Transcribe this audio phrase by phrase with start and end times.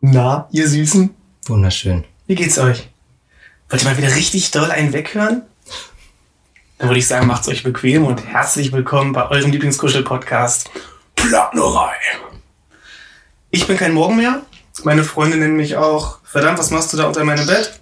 [0.00, 1.14] Na, ihr Süßen,
[1.46, 2.04] Wunderschön.
[2.26, 2.88] wie geht's euch?
[3.68, 5.42] Wollt ihr mal wieder richtig doll einen weghören?
[6.78, 10.70] Dann würde ich sagen, macht's euch bequem und herzlich willkommen bei eurem Lieblingskuschel-Podcast
[11.16, 11.92] Plattnerei.
[13.50, 14.40] Ich bin kein Morgen mehr.
[14.84, 17.80] Meine Freunde nennen mich auch, verdammt, was machst du da unter meinem Bett?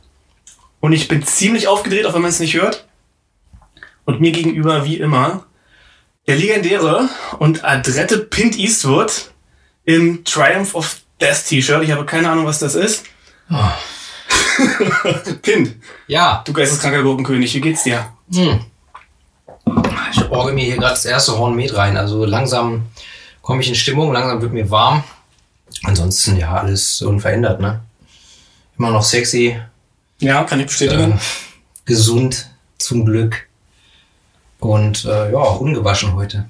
[0.80, 2.88] Und ich bin ziemlich aufgedreht, auch wenn man es nicht hört.
[4.04, 5.44] Und mir gegenüber, wie immer,
[6.26, 7.08] der legendäre
[7.38, 9.30] und adrette Pint Eastwood
[9.84, 11.82] im Triumph of Death T-Shirt.
[11.82, 13.04] Ich habe keine Ahnung, was das ist.
[13.50, 13.70] Oh.
[15.42, 15.76] Pint,
[16.06, 18.12] Ja, du geisteskranker Gurkenkönig, wie geht's dir?
[18.32, 18.60] hm.
[20.12, 21.96] ich orge mir hier gerade das erste Horn Met rein.
[21.96, 22.86] Also langsam
[23.40, 25.02] komme ich in Stimmung, langsam wird mir warm.
[25.84, 27.80] Ansonsten ja, alles unverändert, ne?
[28.78, 29.58] Immer noch sexy,
[30.20, 31.12] Ja, kann ich bestätigen.
[31.12, 31.18] äh,
[31.86, 33.48] gesund zum Glück.
[34.60, 36.46] Und äh, ja, ungewaschen heute.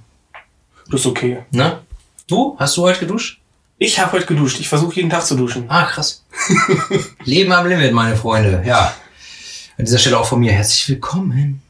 [0.90, 1.44] Das ist okay.
[1.52, 1.80] Ne?
[2.26, 2.56] Du?
[2.58, 3.37] Hast du heute geduscht?
[3.80, 4.58] Ich habe heute geduscht.
[4.58, 5.66] Ich versuche jeden Tag zu duschen.
[5.68, 6.24] Ah, krass.
[7.24, 8.64] Leben am Limit, meine Freunde.
[8.66, 8.92] Ja.
[9.78, 11.62] An dieser Stelle auch von mir herzlich willkommen.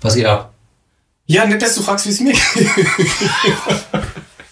[0.00, 0.52] Was geht ab?
[1.26, 2.42] Ja, nett, dass du fragst, wie es mir geht.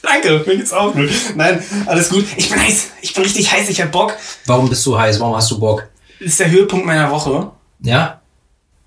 [0.02, 1.10] Danke, mir geht's auch gut.
[1.34, 2.24] Nein, alles gut.
[2.36, 2.90] Ich bin heiß.
[3.00, 3.68] Ich bin richtig heiß.
[3.68, 4.16] Ich hab Bock.
[4.46, 5.18] Warum bist du heiß?
[5.18, 5.88] Warum hast du Bock?
[6.20, 7.50] Das ist der Höhepunkt meiner Woche.
[7.80, 8.20] Ja?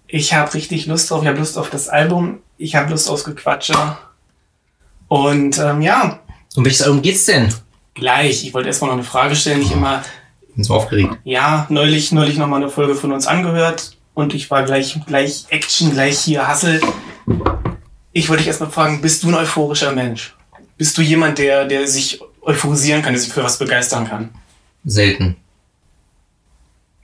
[0.07, 1.21] Ich habe richtig Lust drauf.
[1.21, 2.39] Ich habe Lust auf das Album.
[2.57, 3.97] Ich habe Lust aufs Gequatsche.
[5.09, 6.21] Und ähm, ja,
[6.55, 7.49] Um welches Album geht's denn?
[7.95, 8.43] gleich.
[8.45, 9.61] Ich wollte erstmal noch eine Frage stellen.
[9.61, 10.03] Ich immer,
[10.53, 11.15] Bin so aufgeregt.
[11.23, 13.95] ja, neulich, neulich noch mal eine Folge von uns angehört.
[14.13, 16.81] Und ich war gleich, gleich Action, gleich hier Hassel.
[18.11, 20.35] Ich wollte dich erstmal fragen, bist du ein euphorischer Mensch?
[20.77, 24.29] Bist du jemand, der, der sich euphorisieren kann, der sich für was begeistern kann?
[24.83, 25.37] Selten.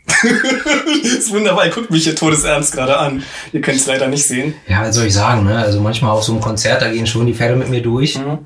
[0.06, 3.24] das ist wunderbar, ihr guckt mich hier todesernst gerade an.
[3.54, 4.54] Ihr könnt es leider nicht sehen.
[4.68, 5.58] Ja, was soll ich sagen, ne?
[5.58, 8.18] Also manchmal auf so einem Konzert, da gehen schon die Pferde mit mir durch.
[8.18, 8.40] Mhm.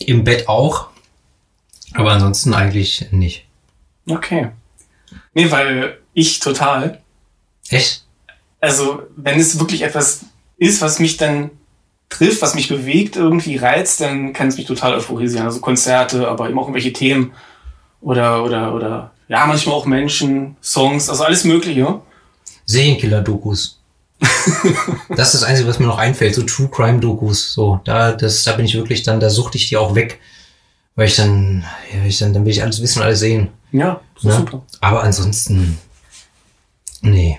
[0.00, 0.88] Im Bett auch.
[1.94, 3.46] Aber ansonsten eigentlich nicht.
[4.08, 4.50] Okay.
[5.34, 7.00] Nee, weil ich total.
[7.68, 8.04] Echt?
[8.60, 10.20] Also, wenn es wirklich etwas
[10.56, 11.50] ist, was mich dann
[12.08, 15.46] trifft, was mich bewegt, irgendwie reizt, dann kann es mich total euphorisieren.
[15.46, 17.32] Also Konzerte, aber eben auch irgendwelche Themen
[18.00, 22.00] oder, oder, oder, ja, manchmal auch Menschen, Songs, also alles Mögliche.
[22.66, 23.77] Serienkiller-Dokus.
[24.20, 26.34] Das ist das Einzige, was mir noch einfällt.
[26.34, 27.52] So True Crime-Dokus.
[27.52, 30.20] So, da, das, da bin ich wirklich dann, da suchte ich die auch weg.
[30.96, 31.64] Weil ich dann,
[31.94, 33.48] ja, ich dann, dann will ich alles wissen, alles sehen.
[33.70, 34.36] Ja, das ist Ja.
[34.38, 34.62] super.
[34.80, 35.78] Aber ansonsten,
[37.02, 37.38] nee.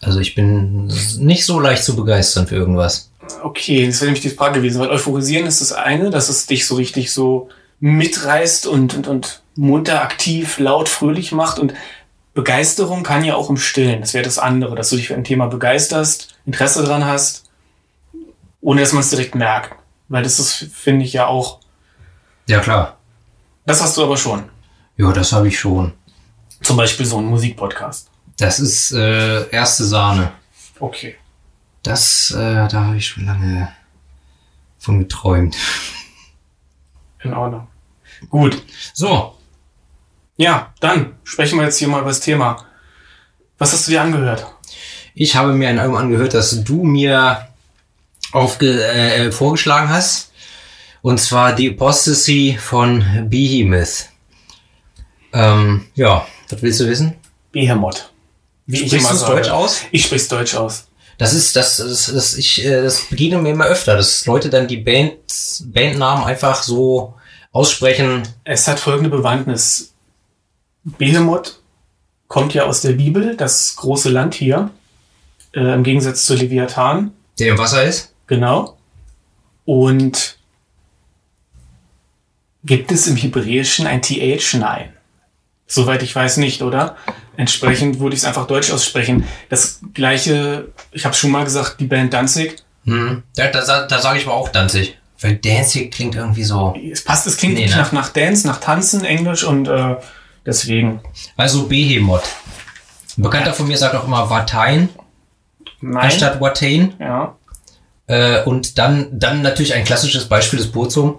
[0.00, 0.86] Also ich bin
[1.18, 3.10] nicht so leicht zu begeistern für irgendwas.
[3.42, 6.66] Okay, das wäre nämlich die Frage gewesen, weil euphorisieren ist das eine, dass es dich
[6.66, 7.48] so richtig so
[7.80, 11.74] mitreißt und, und, und munter, aktiv, laut, fröhlich macht und
[12.34, 14.00] Begeisterung kann ja auch im Stillen.
[14.00, 17.50] Das wäre das andere, dass du dich für ein Thema begeisterst, Interesse dran hast,
[18.60, 19.74] ohne dass man es direkt merkt.
[20.08, 21.60] Weil das ist, finde ich, ja auch,
[22.46, 22.98] Ja, klar.
[23.66, 24.44] das hast du aber schon.
[24.96, 25.92] Ja, das habe ich schon.
[26.62, 28.10] Zum Beispiel so ein Musikpodcast.
[28.38, 30.32] Das ist äh, erste Sahne.
[30.78, 31.16] Okay.
[31.82, 33.68] Das, äh, da habe ich schon lange
[34.78, 35.56] von geträumt.
[37.22, 37.68] In Ordnung.
[38.28, 38.62] Gut.
[38.94, 39.36] So,
[40.40, 42.64] Ja, dann sprechen wir jetzt hier mal über das Thema.
[43.58, 44.46] Was hast du dir angehört?
[45.14, 47.46] ich habe mir ein Album angehört, das du mir
[48.32, 50.32] aufge äh, vorgeschlagen hast.
[51.02, 54.06] Und zwar die Apostasy von Behemoth.
[55.34, 57.16] Ähm, ja, was willst du wissen?
[57.52, 58.10] Behemoth.
[58.66, 59.34] Wie Sprichst du es sage.
[59.34, 59.82] Deutsch aus?
[59.90, 60.86] Ich sprich's Deutsch aus.
[61.18, 64.68] Das ist, das, das, das, ich, äh, das begegnet mir immer öfter, dass Leute dann
[64.68, 65.16] die Band,
[65.64, 67.14] Bandnamen einfach so
[67.52, 68.22] aussprechen.
[68.44, 69.89] Es hat folgende Bewandtnis.
[70.84, 71.60] Behemoth
[72.28, 74.70] kommt ja aus der Bibel, das große Land hier,
[75.54, 78.12] äh, im Gegensatz zu Leviathan, Der im Wasser ist?
[78.26, 78.76] genau.
[79.64, 80.38] Und
[82.64, 84.54] gibt es im Hebräischen ein TH?
[84.54, 84.92] Nein.
[85.66, 86.96] Soweit ich weiß nicht, oder?
[87.36, 89.24] Entsprechend würde ich es einfach deutsch aussprechen.
[89.48, 92.56] Das gleiche, ich habe schon mal gesagt, die Band Danzig.
[92.84, 93.22] Hm.
[93.36, 94.98] Da, da, da sage ich aber auch Danzig.
[95.20, 96.74] Weil Danzig klingt irgendwie so.
[96.90, 97.76] Es passt, es klingt Nee, ne?
[97.76, 99.96] nach, nach Dance, nach Tanzen, Englisch und äh,
[100.46, 101.00] deswegen.
[101.36, 102.22] Also Behemoth.
[103.18, 104.88] Ein Bekannter von mir sagt auch immer Watain
[105.80, 105.96] Nein.
[106.04, 106.94] anstatt Watain.
[106.98, 107.36] Ja.
[108.06, 111.18] Äh, und dann, dann natürlich ein klassisches Beispiel des Burzum.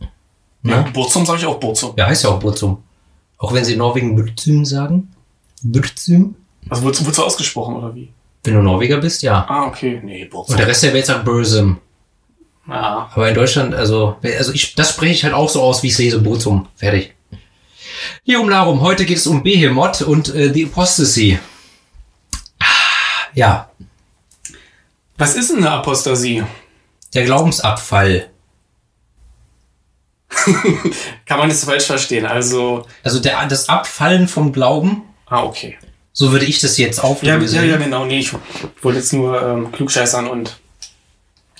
[0.00, 0.90] Ja, Ne?
[0.94, 1.92] Burzum sage ich auch Burzum.
[1.96, 2.82] Ja, heißt ja auch Burzum.
[3.36, 5.12] Auch wenn sie in Norwegen Burzum sagen.
[5.62, 6.36] Burzum.
[6.70, 8.10] Also wird es ausgesprochen oder wie?
[8.44, 9.44] Wenn du Norweger bist, ja.
[9.48, 10.00] Ah, okay.
[10.02, 10.54] Nee, Burzum.
[10.54, 11.78] Und der Rest der Welt sagt Burzum.
[12.68, 13.10] ja.
[13.14, 15.92] Aber in Deutschland, also, also ich, das spreche ich halt auch so aus, wie ich
[15.94, 16.66] es lese, Burzum.
[16.76, 17.13] Fertig.
[18.22, 21.38] Hier um darum, heute geht es um Behemoth und äh, die Apostasy.
[22.60, 22.64] Ah,
[23.34, 23.70] Ja,
[25.18, 26.44] Was ist denn eine Apostasie?
[27.14, 28.28] der Glaubensabfall.
[31.26, 32.26] Kann man das falsch verstehen.
[32.26, 35.78] Also, Also der, das Abfallen vom Glauben, ah, okay.
[36.12, 37.54] so würde ich das jetzt Ja, auflösen.
[37.56, 38.04] ja, ja, genau.
[38.04, 38.32] Nee, ich
[38.82, 40.58] wollte jetzt nur ähm, klugscheißern und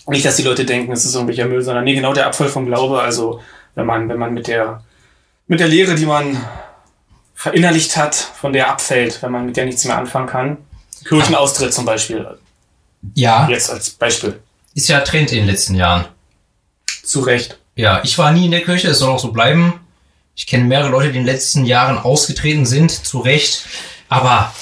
[0.09, 2.67] nicht, dass die Leute denken, es ist irgendwelcher Müll, sondern nee, genau der Abfall vom
[2.67, 3.01] Glaube.
[3.01, 3.41] Also,
[3.75, 4.83] wenn man, wenn man mit der,
[5.47, 6.43] mit der Lehre, die man
[7.35, 10.57] verinnerlicht hat, von der abfällt, wenn man mit der nichts mehr anfangen kann.
[11.07, 12.27] Kirchenaustritt zum Beispiel.
[13.15, 14.41] ja, Jetzt als Beispiel.
[14.75, 16.07] ist ja Trend in den letzten Jahren.
[17.03, 17.59] Zu Recht.
[17.77, 19.81] Ja, ich war nie in der Kirche, es soll auch so bleiben.
[20.37, 23.67] Ich kenne mehrere Leute, die in den letzten Jahren ausgetreten sind, zu Recht.
[24.09, 24.55] Aber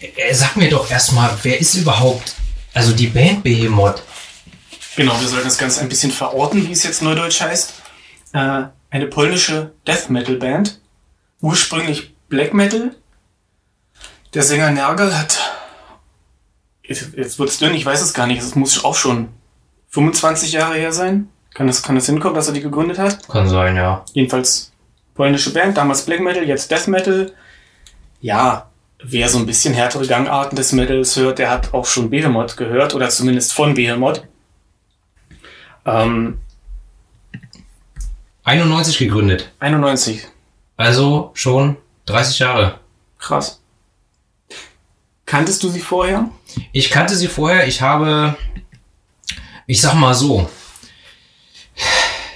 [0.00, 2.34] äh, sag mir doch erstmal, wer ist überhaupt,
[2.72, 4.02] also die Band Behemoth?
[4.96, 7.74] Genau, wir sollten das Ganze ein bisschen verorten, wie es jetzt neudeutsch heißt.
[8.32, 8.62] Äh,
[8.92, 10.78] eine polnische Death Metal Band.
[11.40, 12.94] Ursprünglich Black Metal.
[14.34, 15.40] Der Sänger Nergal hat.
[16.84, 18.42] Jetzt, jetzt wird's dünn, ich weiß es gar nicht.
[18.42, 19.28] Es muss auch schon
[19.88, 21.28] 25 Jahre her sein.
[21.54, 23.28] Kann das, kann das hinkommen, dass er die gegründet hat?
[23.28, 24.04] Kann sein, ja.
[24.12, 24.72] Jedenfalls
[25.14, 27.32] polnische Band, damals Black Metal, jetzt Death Metal.
[28.20, 28.70] Ja,
[29.02, 32.94] wer so ein bisschen härtere Gangarten des Metals hört, der hat auch schon Behemoth gehört
[32.94, 34.26] oder zumindest von Behemoth.
[35.84, 36.38] Ähm,
[38.44, 39.50] 91 gegründet.
[39.60, 40.26] 91.
[40.76, 42.80] Also schon 30 Jahre.
[43.18, 43.60] Krass.
[45.26, 46.28] Kanntest du sie vorher?
[46.72, 48.36] Ich kannte sie vorher, ich habe,
[49.66, 50.50] ich sag mal so,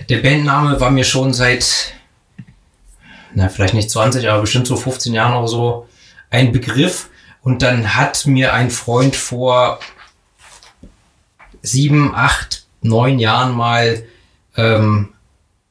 [0.09, 1.93] der Bandname war mir schon seit,
[3.35, 5.89] na, vielleicht nicht 20, aber bestimmt so 15 Jahren oder so
[6.31, 7.11] ein Begriff.
[7.43, 9.81] Und dann hat mir ein Freund vor
[11.63, 14.05] sieben, acht, neun Jahren mal
[14.57, 15.13] ähm,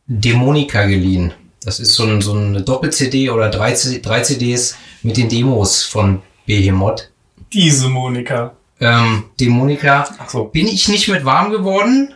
[0.07, 1.33] Dämonica geliehen.
[1.63, 6.21] Das ist so, ein, so eine Doppel-CD oder drei, drei CDs mit den Demos von
[6.45, 7.09] Behemoth.
[7.51, 8.55] Diese Monika.
[8.79, 10.45] Ähm, Dämonica Ach so.
[10.45, 12.13] bin ich nicht mit warm geworden,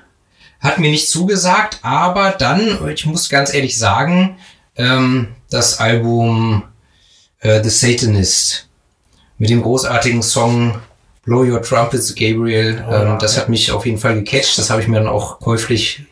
[0.59, 4.38] hat mir nicht zugesagt, aber dann, ich muss ganz ehrlich sagen,
[4.75, 6.63] ähm, das Album
[7.39, 8.68] äh, The Satanist
[9.38, 10.77] mit dem großartigen Song
[11.24, 13.42] Blow Your Trumpets, Gabriel, Oh, ähm, das ja.
[13.42, 16.03] hat mich auf jeden Fall gecatcht, das habe ich mir dann auch käuflich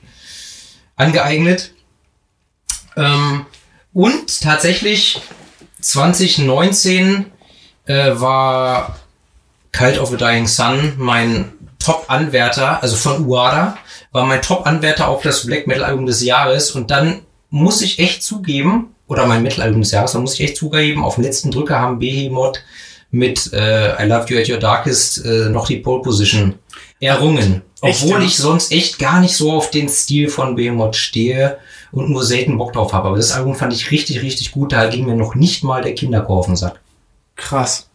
[0.98, 1.74] angeeignet.
[2.98, 3.46] Ähm,
[3.94, 5.22] und tatsächlich
[5.82, 7.26] 2019
[7.86, 9.00] äh, war
[9.72, 13.78] Cult of a Dying Sun mein Top-Anwärter, also von Uada,
[14.12, 18.96] war mein Top-Anwärter auf das Black Metal-Album des Jahres und dann muss ich echt zugeben,
[19.08, 22.00] oder mein Metal-Album des Jahres, da muss ich echt zugeben, auf den letzten Drücker haben
[22.00, 22.62] Behemoth
[23.10, 26.56] mit äh, I Love You at Your Darkest äh, noch die Pole Position
[27.00, 27.62] errungen.
[27.82, 28.26] Echt, Obwohl ja?
[28.26, 31.60] ich sonst echt gar nicht so auf den Stil von Behemoth stehe
[31.92, 33.08] und nur selten Bock drauf habe.
[33.10, 34.72] Aber das Album fand ich richtig, richtig gut.
[34.74, 36.80] Da ging mir noch nicht mal der Kinderchor auf den Sack.
[37.36, 37.90] Krass.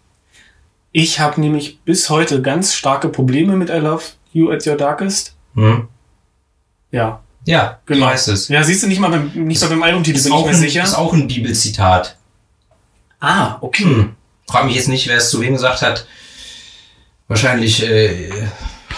[0.93, 5.35] Ich habe nämlich bis heute ganz starke Probleme mit I Love You at Your Darkest.
[5.55, 5.89] Hm?
[6.91, 7.21] Ja.
[7.45, 8.07] Ja, Genau.
[8.07, 8.47] du weißt es.
[8.49, 10.51] Ja, siehst du nicht mal beim, nicht mal beim Albumtitel, Ist bin ich auch, mir
[10.53, 10.85] ein, sicher.
[10.85, 12.17] ist auch ein Bibelzitat.
[13.19, 13.85] Ah, okay.
[13.85, 14.15] Hm.
[14.47, 16.07] Frag mich jetzt nicht, wer es zu wem gesagt hat.
[17.29, 18.31] Wahrscheinlich äh,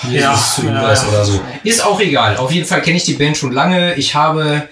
[0.03, 1.09] Jesus Ja, Judas ja.
[1.09, 1.41] oder so.
[1.63, 2.37] Ist auch egal.
[2.37, 3.95] Auf jeden Fall kenne ich die Band schon lange.
[3.95, 4.69] Ich habe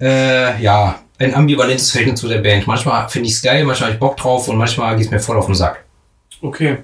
[0.00, 2.66] äh, ja ein ambivalentes Verhältnis zu der Band.
[2.66, 5.20] Manchmal finde ich es geil, manchmal habe ich Bock drauf und manchmal geht es mir
[5.20, 5.84] voll auf den Sack.
[6.40, 6.78] Okay.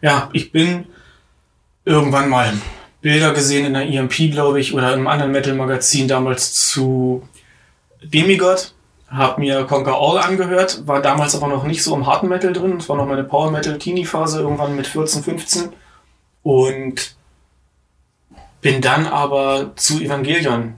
[0.00, 0.86] Ja, ich bin
[1.84, 2.52] irgendwann mal
[3.00, 7.22] Bilder gesehen in der EMP, glaube ich, oder in einem anderen Metal-Magazin damals zu
[8.02, 8.72] Demigod.
[9.10, 12.76] Hab mir Conquer All angehört, war damals aber noch nicht so im harten Metal drin.
[12.78, 15.68] Es war noch meine Power Metal Teenie Phase, irgendwann mit 14, 15.
[16.42, 17.16] Und
[18.60, 20.74] bin dann aber zu Evangelion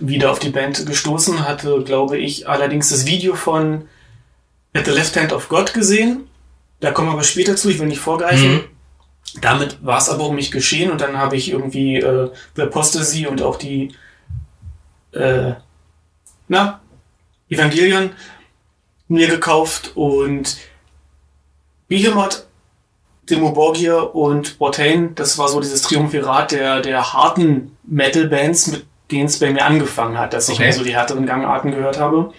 [0.00, 3.88] wieder auf die Band gestoßen, hatte, glaube ich, allerdings das Video von
[4.72, 6.28] At the Left Hand of God gesehen.
[6.80, 8.54] Da kommen wir aber später zu, ich will nicht vorgreifen.
[8.54, 8.64] Mhm.
[9.40, 13.26] Damit war es aber um mich geschehen und dann habe ich irgendwie äh, The Apostasy
[13.26, 13.94] und auch die
[15.12, 15.54] äh,
[16.48, 16.80] na,
[17.48, 18.10] Evangelion
[19.08, 20.56] mir gekauft und
[21.88, 22.46] Behemoth,
[23.30, 29.26] Demo Borgir und Botane, das war so dieses Triumvirat der, der harten Metal-Bands, mit denen
[29.26, 30.66] es bei mir angefangen hat, dass ich Okay.
[30.66, 32.32] mir so die härteren Gangarten gehört habe.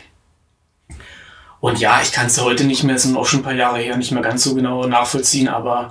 [1.60, 3.80] Und ja, ich kann es heute nicht mehr, es sind auch schon ein paar Jahre
[3.80, 5.90] her, nicht mehr ganz so genau nachvollziehen, aber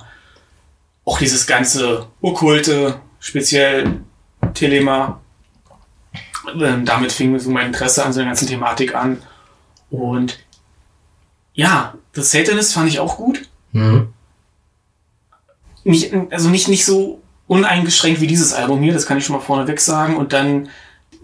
[1.03, 4.01] auch dieses ganze Okkulte, speziell
[4.53, 5.19] Telema,
[6.59, 9.21] ähm, damit fing so mein Interesse an so der ganzen Thematik an.
[9.89, 10.39] Und
[11.53, 13.49] ja, The Satanist fand ich auch gut.
[13.71, 14.13] Mhm.
[15.85, 19.41] Nicht, also nicht, nicht so uneingeschränkt wie dieses Album hier, das kann ich schon mal
[19.41, 20.17] vorneweg sagen.
[20.17, 20.67] Und dann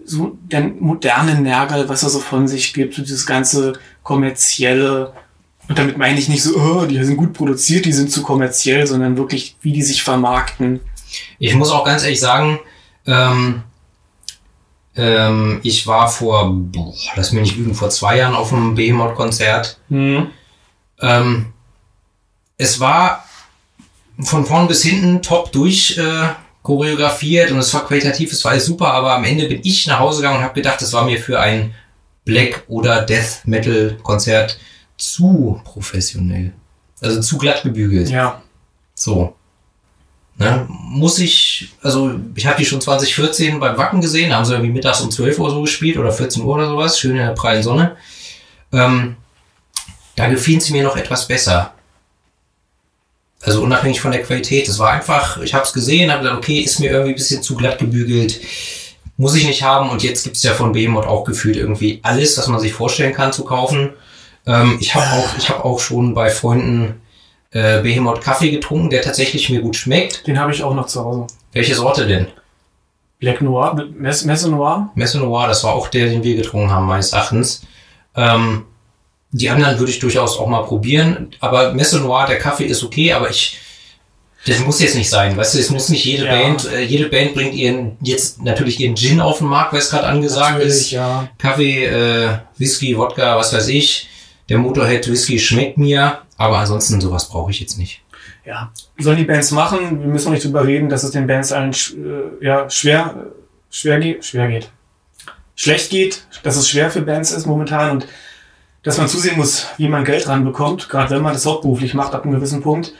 [0.06, 5.12] so der moderne Nergal, was er so von sich gibt, so dieses ganze kommerzielle.
[5.68, 8.86] Und damit meine ich nicht so, oh, die sind gut produziert, die sind zu kommerziell,
[8.86, 10.80] sondern wirklich, wie die sich vermarkten.
[11.38, 12.58] Ich muss auch ganz ehrlich sagen,
[13.06, 13.64] ähm,
[14.94, 19.78] Ähm, ich war vor, boah, lass mich nicht lügen, vor zwei Jahren auf einem Behemoth-Konzert.
[19.88, 20.26] Hm.
[21.00, 21.46] Ähm,
[22.58, 23.24] es war
[24.20, 26.28] von vorn bis hinten top durch äh,
[26.62, 29.98] choreografiert und es war qualitativ, es war alles super, aber am Ende bin ich nach
[29.98, 31.74] Hause gegangen und habe gedacht, das war mir für ein
[32.24, 34.58] Black oder Death Metal Konzert
[34.96, 36.52] zu professionell.
[37.00, 38.10] Also zu glatt gebügelt.
[38.10, 38.40] Ja.
[38.94, 39.34] So.
[40.36, 40.66] Ne?
[40.68, 44.72] Muss ich, also ich habe die schon 2014 beim Wacken gesehen, da haben sie irgendwie
[44.72, 47.62] mittags um 12 Uhr so gespielt oder 14 Uhr oder sowas, schön in der prallen
[47.62, 47.96] Sonne.
[48.72, 49.16] Ähm,
[50.14, 51.74] da gefielen sie mir noch etwas besser.
[53.44, 54.68] Also unabhängig von der Qualität.
[54.68, 57.42] Es war einfach, ich habe es gesehen, habe gesagt, okay, ist mir irgendwie ein bisschen
[57.42, 58.40] zu glatt gebügelt.
[59.16, 59.90] Muss ich nicht haben.
[59.90, 63.32] Und jetzt gibt's ja von Behemoth auch gefühlt irgendwie alles, was man sich vorstellen kann
[63.32, 63.90] zu kaufen.
[64.46, 67.00] Ähm, ich habe auch, ich habe auch schon bei Freunden
[67.50, 70.26] äh, Behemoth Kaffee getrunken, der tatsächlich mir gut schmeckt.
[70.26, 71.26] Den habe ich auch noch zu Hause.
[71.52, 72.28] Welche Sorte denn?
[73.18, 74.90] Black Noir, Mess, Messe Noir.
[74.94, 77.62] Messe Noir, das war auch der, den wir getrunken haben, meines Erachtens.
[78.16, 78.64] Ähm,
[79.32, 81.30] die anderen würde ich durchaus auch mal probieren.
[81.40, 83.58] Aber Messe Noir, der Kaffee ist okay, aber ich,
[84.46, 85.36] das muss jetzt nicht sein.
[85.36, 86.32] Weißt du, es muss nicht jede Ja.
[86.32, 89.90] Band, äh, jede Band bringt ihren, jetzt natürlich ihren Gin auf den Markt, weil es
[89.90, 90.90] gerade angesagt Natürlich, ist.
[90.90, 91.28] ja.
[91.38, 94.08] Kaffee, äh, Whisky, Wodka, was weiß ich.
[94.48, 98.02] Der Motorhead Whisky schmeckt mir, aber ansonsten sowas brauche ich jetzt nicht.
[98.44, 98.72] Ja.
[98.98, 100.00] Sollen die Bands machen?
[100.00, 103.14] Wir müssen auch nicht drüber reden, dass es den Bands allen sch äh, ja, schwer,
[103.70, 104.68] schwer geht, schwer geht.
[105.54, 108.06] Schlecht geht, dass es schwer für Bands ist momentan und
[108.82, 112.24] dass man zusehen muss, wie man Geld ranbekommt, gerade wenn man das hauptberuflich macht, ab
[112.24, 112.92] einem gewissen Punkt.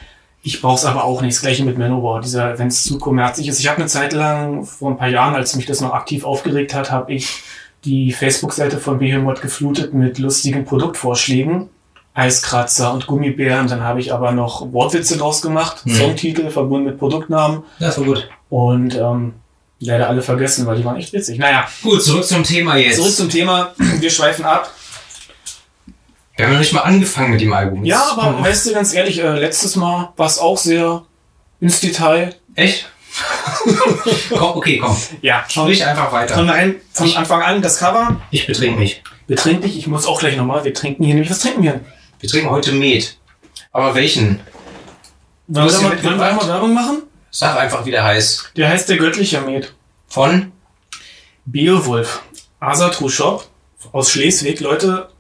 [0.45, 1.35] Ich brauche es aber auch nicht.
[1.37, 3.61] Das gleiche mit Manowar, dieser, wenn es zu kommerzig ist.
[3.61, 6.75] Ich habe eine Zeit lang, vor ein paar Jahren, als mich das noch aktiv aufgeregt
[6.75, 7.43] hat, habe ich
[7.85, 11.69] die Facebook-Seite von Behemoth geflutet mit lustigen Produktvorschlägen.
[12.15, 13.69] Eiskratzer und Gummibären.
[13.69, 15.95] Dann habe ich aber noch Wortwitze draus gemacht, Mhm.
[15.95, 18.29] Songtitel verbunden mit Produktnamen Das war gut.
[18.51, 19.35] und ähm,
[19.81, 21.39] leider alle vergessen, weil die waren echt witzig.
[21.39, 22.97] Naja, Gut, zurück zum Thema jetzt.
[22.97, 23.73] zurück zum Thema.
[23.99, 24.71] Wir schweifen ab.
[26.37, 27.85] Wir haben noch nicht mal angefangen mit dem Album.
[27.85, 31.05] Ja, aber weißt du, ganz ehrlich, äh, letztes Mal war es auch sehr
[31.61, 32.35] ins Detail.
[32.55, 32.89] Echt?
[34.31, 34.97] komm, okay, komm.
[35.21, 36.35] Ja, Sprich einfach weiter.
[36.35, 38.17] Von, rein, von Anfang an das Cover.
[38.31, 39.03] Ich betrink mich.
[39.27, 40.65] Betrink dich, ich muss auch gleich nochmal.
[40.65, 41.31] Wir trinken hier nämlich.
[41.31, 41.81] Was trinken wir?
[42.21, 43.19] Wir trinken heute Met.
[43.71, 44.41] Aber welchen?
[45.49, 47.03] Wollen wir, mal Werbung machen?
[47.31, 48.53] Sag einfach, wie der heißt.
[48.57, 49.75] Der heißt der göttliche Met.
[50.09, 50.53] Von?
[51.45, 52.23] Beowulf.
[52.61, 53.47] Asatru Shop
[53.93, 54.61] aus Schleswig.
[54.61, 55.12] Leute,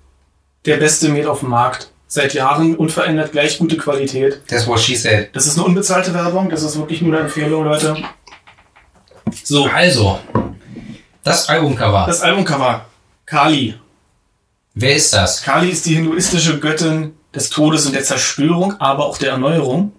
[0.64, 1.88] der beste Met auf dem Markt.
[2.07, 4.42] Seit Jahren unverändert gleich gute Qualität.
[4.47, 5.31] That's what she said.
[5.33, 6.50] Das ist eine unbezahlte Werbung.
[6.50, 7.97] Das ist wirklich nur eine Empfehlung, Leute.
[9.45, 10.19] So, Also,
[11.23, 12.04] das Albumcover.
[12.07, 12.85] das Albumcover.
[13.25, 13.78] Kali.
[14.75, 15.42] Wer ist das?
[15.42, 19.92] Kali ist die hinduistische Göttin des Todes und der Zerstörung, aber auch der Erneuerung.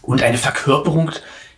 [0.00, 1.10] Und eine Verkörperung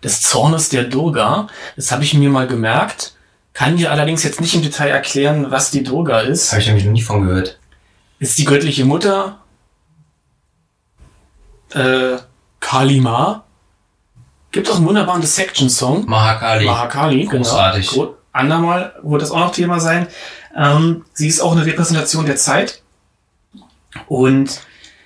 [0.02, 1.46] des Zornes der Durga.
[1.76, 3.14] Das habe ich mir mal gemerkt.
[3.52, 6.50] Kann dir allerdings jetzt nicht im Detail erklären, was die Durga ist.
[6.52, 7.58] Habe ich nämlich noch nie von gehört.
[8.18, 9.40] Ist die göttliche Mutter.
[11.70, 12.16] Äh,
[12.60, 13.44] Kali Ma.
[14.50, 16.06] Gibt auch einen wunderbaren Dissection-Song.
[16.06, 16.64] Mahakali.
[16.64, 17.90] Mahakali, Großartig.
[17.90, 18.14] genau.
[18.32, 20.08] Andermal wird das auch noch Thema sein.
[20.56, 22.82] Ähm, sie ist auch eine Repräsentation der Zeit.
[24.08, 24.60] Und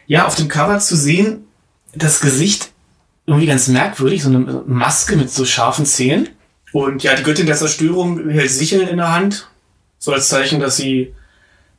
[0.07, 1.47] ja, auf dem Cover zu sehen,
[1.95, 2.73] das Gesicht
[3.27, 6.29] irgendwie ganz merkwürdig, so eine Maske mit so scharfen Zähnen.
[6.73, 9.49] Und ja, die Göttin der Zerstörung hält Sicheln in der Hand.
[9.99, 11.15] So als Zeichen, dass sie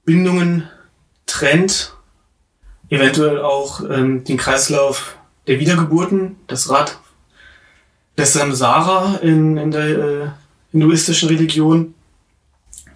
[0.06, 0.70] Bindungen
[1.32, 1.94] trennt.
[2.90, 7.00] Eventuell auch ähm, den Kreislauf der Wiedergeburten, das Rad
[8.18, 10.28] des Samsara in, in der äh,
[10.72, 11.94] hinduistischen Religion.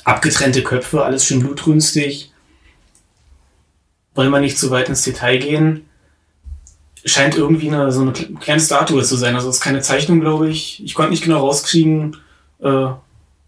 [0.03, 2.31] Abgetrennte Köpfe, alles schön blutrünstig.
[4.13, 5.89] Wollen wir nicht zu weit ins Detail gehen.
[7.05, 9.35] Scheint irgendwie eine, so eine kle- kleine Statue zu sein.
[9.35, 10.83] Also es ist keine Zeichnung, glaube ich.
[10.83, 12.17] Ich konnte nicht genau rauskriegen,
[12.59, 12.87] äh,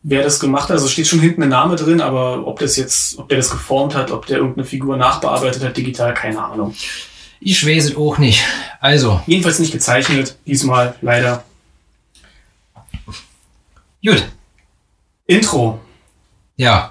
[0.10, 0.72] wer das gemacht hat.
[0.72, 3.94] Also steht schon hinten ein Name drin, aber ob das jetzt, ob der das geformt
[3.94, 6.74] hat, ob der irgendeine Figur nachbearbeitet hat, digital, keine Ahnung.
[7.42, 8.42] Ich weiß es auch nicht.
[8.80, 11.44] Also, Jedenfalls nicht gezeichnet, diesmal leider.
[14.04, 14.26] gut.
[15.28, 15.80] Intro.
[16.56, 16.90] Ja.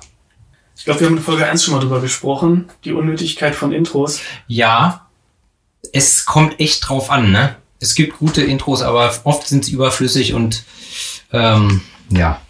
[0.76, 2.68] Ich glaube, wir haben in Folge 1 schon mal drüber gesprochen.
[2.84, 4.20] Die Unnötigkeit von Intros.
[4.46, 5.06] Ja.
[5.92, 7.56] Es kommt echt drauf an, ne?
[7.80, 10.64] Es gibt gute Intros, aber oft sind sie überflüssig und
[11.32, 11.80] ähm,
[12.10, 12.40] ja.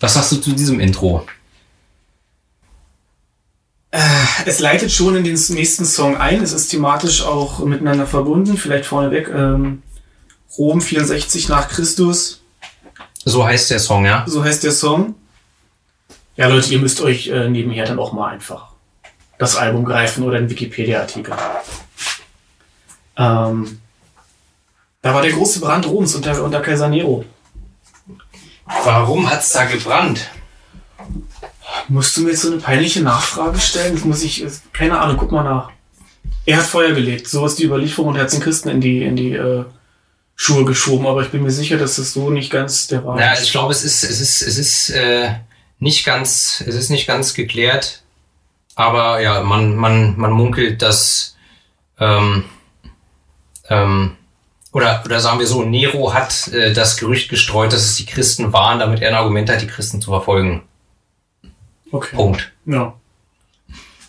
[0.00, 1.26] Was sagst du zu diesem Intro?
[4.44, 6.42] Es leitet schon in den nächsten Song ein.
[6.42, 8.56] Es ist thematisch auch miteinander verbunden.
[8.56, 9.28] Vielleicht vorneweg.
[9.28, 9.82] Ähm,
[10.58, 12.42] Rom 64 nach Christus.
[13.24, 14.24] So heißt der Song, ja?
[14.26, 15.14] So heißt der Song.
[16.36, 18.68] Ja, Leute, ihr müsst euch äh, nebenher dann auch mal einfach
[19.38, 21.34] das Album greifen oder den Wikipedia-Artikel.
[23.16, 23.80] Ähm,
[25.02, 27.24] da war der große Brand Roms unter, unter Kaiser Nero.
[28.66, 30.28] Warum hat's da gebrannt?
[31.88, 33.94] Musst du mir jetzt so eine peinliche Nachfrage stellen?
[33.94, 35.70] Das muss ich, keine Ahnung, guck mal nach.
[36.44, 39.02] Er hat Feuer gelegt, so ist die Überlieferung und er hat den Christen in die,
[39.02, 39.64] in die äh,
[40.36, 43.42] Schuhe geschoben, aber ich bin mir sicher, dass das so nicht ganz der Wahrheit Ja,
[43.42, 45.30] ich glaube, es ist, es ist, es ist äh,
[45.78, 48.02] nicht ganz, es ist nicht ganz geklärt.
[48.74, 51.36] Aber ja, man, man, man munkelt, dass
[51.98, 52.44] ähm,
[53.68, 54.16] ähm,
[54.76, 58.52] oder, oder sagen wir so, Nero hat äh, das Gerücht gestreut, dass es die Christen
[58.52, 60.64] waren, damit er ein Argument hat, die Christen zu verfolgen.
[61.90, 62.14] Okay.
[62.14, 62.52] Punkt.
[62.66, 62.92] Ja.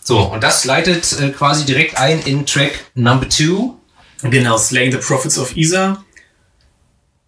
[0.04, 3.78] So, und das leitet äh, quasi direkt ein in Track Number Two.
[4.22, 6.04] Genau, Slaying the Prophets of Isa.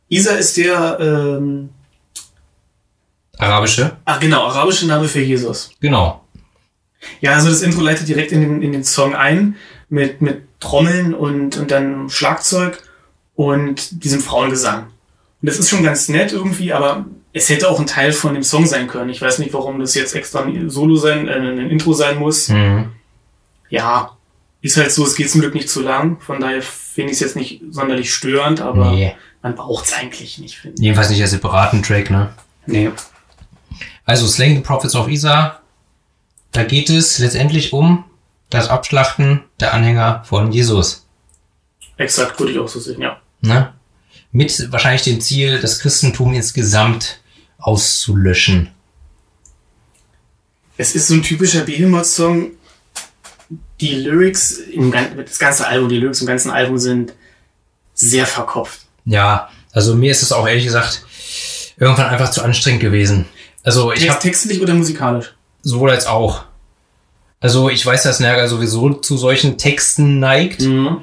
[0.10, 1.70] Isa ist der, ähm,
[3.38, 3.96] Arabische.
[4.04, 5.72] ach genau, arabische Name für Jesus.
[5.80, 6.26] Genau.
[7.22, 9.56] Ja, also das Intro leitet direkt in den, in den Song ein
[9.88, 12.84] mit, mit Trommeln und, und dann Schlagzeug
[13.40, 14.88] und diesem Frauengesang.
[15.42, 18.44] Und das ist schon ganz nett irgendwie, aber es hätte auch ein Teil von dem
[18.44, 19.10] Song sein können.
[19.10, 22.50] Ich weiß nicht, warum das jetzt extra ein Solo sein, äh, ein Intro sein muss.
[22.50, 22.92] Mhm.
[23.70, 24.18] Ja,
[24.62, 26.20] ist halt so, es geht zum Glück nicht zu lang.
[26.20, 29.16] Von daher finde ich es jetzt nicht sonderlich störend, aber Nee.
[29.42, 30.84] man braucht es eigentlich nicht, finde ich.
[30.84, 32.34] Jedenfalls nicht als separaten Track, ne?
[32.66, 32.92] Nee.
[34.04, 35.62] Also Slaying the Prophets of Isa,
[36.52, 38.04] da geht es letztendlich um
[38.50, 41.06] das Abschlachten der Anhänger von Jesus.
[41.96, 43.22] Exakt, würde ich auch so sehen, ja.
[43.42, 43.74] Ne?
[44.32, 47.20] Mit wahrscheinlich dem Ziel, das Christentum insgesamt
[47.58, 48.70] auszulöschen.
[50.78, 52.52] Es ist so ein typischer Behemoth-Song.
[53.82, 57.14] Die Lyrics, im, das ganze Album, die Lyrics im ganzen Album sind
[57.94, 58.82] sehr verkopft.
[59.06, 61.04] Ja, also mir ist es auch ehrlich gesagt
[61.78, 63.26] irgendwann einfach zu anstrengend gewesen.
[63.64, 65.34] Also ich habe textlich oder musikalisch?
[65.62, 66.46] sowohl als auch.
[67.40, 70.62] Also ich weiß, dass Nergal sowieso zu solchen Texten neigt.
[70.62, 71.02] Mhm.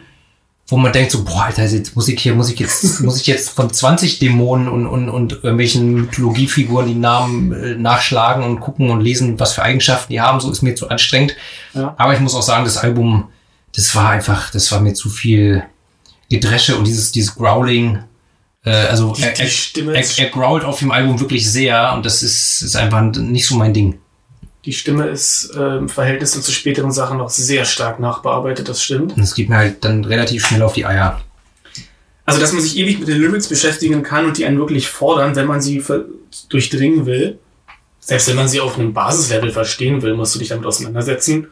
[0.69, 3.27] Wo man denkt so, boah, Alter, jetzt muss ich hier, muss ich jetzt, muss ich
[3.27, 8.91] jetzt von 20 Dämonen und, und, und irgendwelchen Mythologiefiguren die Namen äh, nachschlagen und gucken
[8.91, 11.37] und lesen, was für Eigenschaften die haben, so ist mir zu anstrengend.
[11.75, 11.95] Ja.
[11.99, 13.29] Aber ich muss auch sagen, das Album,
[13.75, 15.63] das war einfach, das war mir zu viel
[16.29, 18.01] Gedresche und dieses, dieses Growling,
[18.65, 21.93] äh, also Die, er, die er, er, ist, er growlt auf dem Album wirklich sehr
[21.95, 24.01] und das ist, ist einfach nicht so mein Ding.
[24.67, 29.17] Die Stimme ist äh, im Verhältnis zu späteren Sachen noch sehr stark nachbearbeitet, das stimmt.
[29.17, 31.23] Und es geht mir halt dann relativ schnell auf die Eier.
[32.25, 35.37] Also, dass man sich ewig mit den Lyrics beschäftigen kann und die einen wirklich fordern,
[35.37, 35.83] wenn man sie
[36.49, 37.39] durchdringen will.
[38.01, 41.47] Selbst wenn man sie auf einem Basislevel verstehen will, musst du dich damit auseinandersetzen.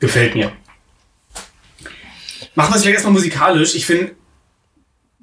[0.00, 0.50] Gefällt mir.
[2.56, 3.76] Machen wir es vielleicht erstmal musikalisch.
[3.76, 4.12] Ich finde,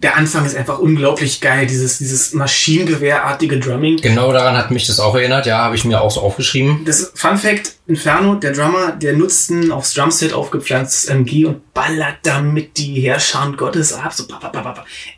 [0.02, 1.68] der Anfang ist einfach unglaublich geil.
[1.68, 3.98] Dieses, dieses Maschinengewehrartige Drumming.
[3.98, 6.86] Genau daran hat mich das auch erinnert, ja, habe ich mir auch so aufgeschrieben.
[6.86, 12.20] Das Fun Fact, Inferno, der Drummer, der nutzt ein aufs Drumset aufgepflanztes MG und ballert
[12.24, 14.14] damit die Herrscher Gottes ab.
[14.14, 14.26] So.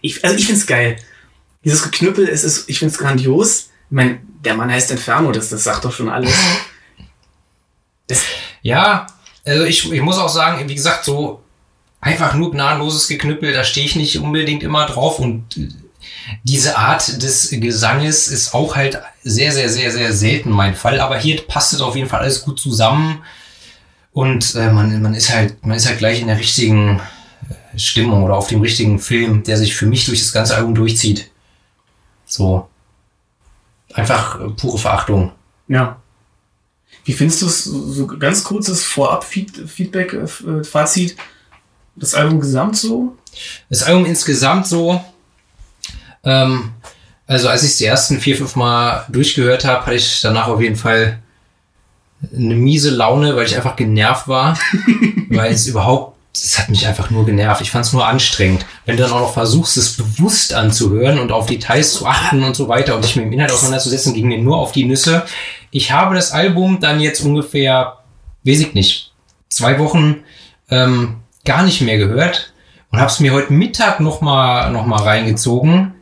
[0.02, 0.98] Ich, also ich find's geil.
[1.64, 3.70] Dieses Geknüppel, es ist, ich find's grandios.
[3.90, 6.34] Ich mein, der Mann heißt Inferno, das, das sagt doch schon alles.
[8.08, 8.24] Das,
[8.62, 9.08] Ja,
[9.46, 11.42] also ich, ich muss auch sagen, wie gesagt, so
[12.02, 15.44] einfach nur gnadenloses Geknüppel, da stehe ich nicht unbedingt immer drauf und
[16.44, 21.18] diese Art des Gesanges ist auch halt sehr, sehr, sehr, sehr selten mein Fall, aber
[21.18, 23.22] hier passt es auf jeden Fall alles gut zusammen
[24.14, 27.00] und äh, man, man ist halt, man ist halt gleich in der richtigen
[27.50, 30.76] äh, Stimmung oder auf dem richtigen Film, der sich für mich durch das ganze Album
[30.76, 31.30] durchzieht.
[32.26, 32.68] So.
[33.94, 35.32] Einfach äh, pure Verachtung.
[35.68, 35.98] ja.
[37.04, 41.16] Wie findest du es, so so ganz kurzes Vorab-Feedback, äh, Fazit,
[41.96, 43.18] das Album gesamt so?
[43.70, 45.02] Das Album insgesamt so,
[46.24, 46.72] ähm,
[47.28, 50.62] also als ich es die ersten vier, fünf Mal durchgehört habe, hatte ich danach auf
[50.62, 51.20] jeden Fall
[52.36, 54.58] eine miese Laune, weil ich einfach genervt war,
[55.30, 57.62] weil es überhaupt, es hat mich einfach nur genervt.
[57.62, 58.66] Ich fand es nur anstrengend.
[58.86, 62.56] Wenn du dann auch noch versuchst, es bewusst anzuhören und auf Details zu achten und
[62.56, 65.24] so weiter und dich mit dem Inhalt auseinanderzusetzen, ging mir nur auf die Nüsse.
[65.72, 67.98] Ich habe das Album dann jetzt ungefähr,
[68.44, 69.14] weiß ich nicht,
[69.50, 70.24] zwei Wochen
[70.70, 72.54] ähm, gar nicht mehr gehört
[72.92, 75.94] und habe es mir heute Mittag noch mal noch mal reingezogen.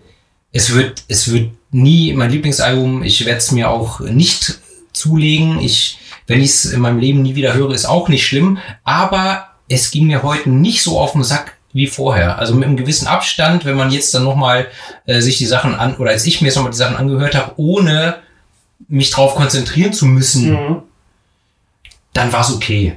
[0.52, 3.04] Es wird es wird nie mein Lieblingsalbum.
[3.04, 4.60] Ich werde es mir auch nicht
[4.93, 5.60] zulegen.
[5.60, 5.97] Ich
[6.28, 8.58] wenn ich es in meinem Leben nie wieder höre, ist auch nicht schlimm.
[8.84, 12.39] Aber es ging mir heute nicht so auf den Sack wie vorher.
[12.39, 14.67] Also mit einem gewissen Abstand, wenn man jetzt dann noch mal
[15.06, 17.36] äh, sich die Sachen an oder als ich mir jetzt noch mal die Sachen angehört
[17.36, 18.17] habe, ohne
[18.88, 20.82] mich drauf konzentrieren zu müssen, Mhm.
[22.13, 22.95] dann war es okay.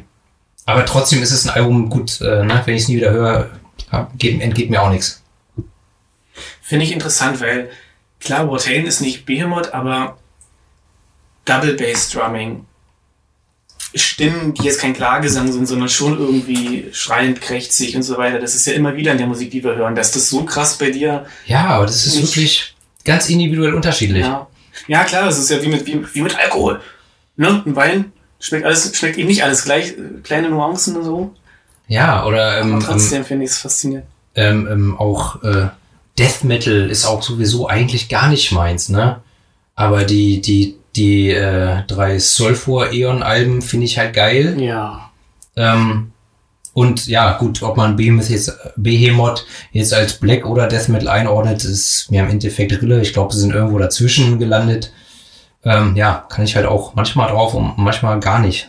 [0.64, 2.62] Aber trotzdem ist es ein Album gut, äh, ne?
[2.64, 3.50] wenn ich es nie wieder höre,
[4.20, 5.22] entgeht mir auch nichts.
[6.60, 7.70] Finde ich interessant, weil
[8.20, 10.18] klar, Watain ist nicht Behemoth, aber
[11.44, 12.64] Double Bass Drumming,
[13.94, 18.38] Stimmen, die jetzt kein Klagesang sind, sondern schon irgendwie schreiend, krächzig und so weiter.
[18.38, 20.78] Das ist ja immer wieder in der Musik, die wir hören, dass das so krass
[20.78, 21.26] bei dir.
[21.44, 24.24] Ja, aber das ist wirklich ganz individuell unterschiedlich.
[24.24, 24.46] Ja,
[24.86, 26.80] ja klar, das ist ja wie mit, wie, wie mit Alkohol.
[27.36, 27.62] Ne?
[27.66, 31.34] Ein Wein schmeckt alles, schmeckt eben nicht alles gleich, äh, kleine Nuancen und so.
[31.88, 34.06] Ja, oder ähm, Aber ähm, trotzdem finde ich es faszinierend.
[34.34, 35.68] ähm, ähm, auch äh,
[36.18, 39.20] Death Metal ist auch sowieso eigentlich gar nicht meins, ne?
[39.74, 44.60] Aber die, die, die äh, drei Sulfur-Eon-Alben finde ich halt geil.
[44.60, 45.10] Ja.
[45.56, 46.12] Ähm,
[46.74, 51.64] und ja, gut, ob man Behemoth jetzt, Behemoth jetzt als Black oder Death Metal einordnet,
[51.64, 53.00] ist mir im Endeffekt Rille.
[53.02, 54.92] Ich glaube, sie sind irgendwo dazwischen gelandet.
[55.64, 58.68] Ähm, ja, kann ich halt auch manchmal drauf und manchmal gar nicht.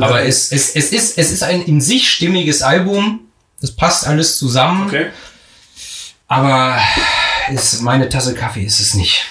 [0.00, 3.20] Aber es, es, es, ist, es ist ein in sich stimmiges Album.
[3.60, 4.86] Es passt alles zusammen.
[4.86, 5.06] Okay.
[6.28, 6.78] Aber
[7.50, 9.24] ist meine Tasse Kaffee ist es nicht.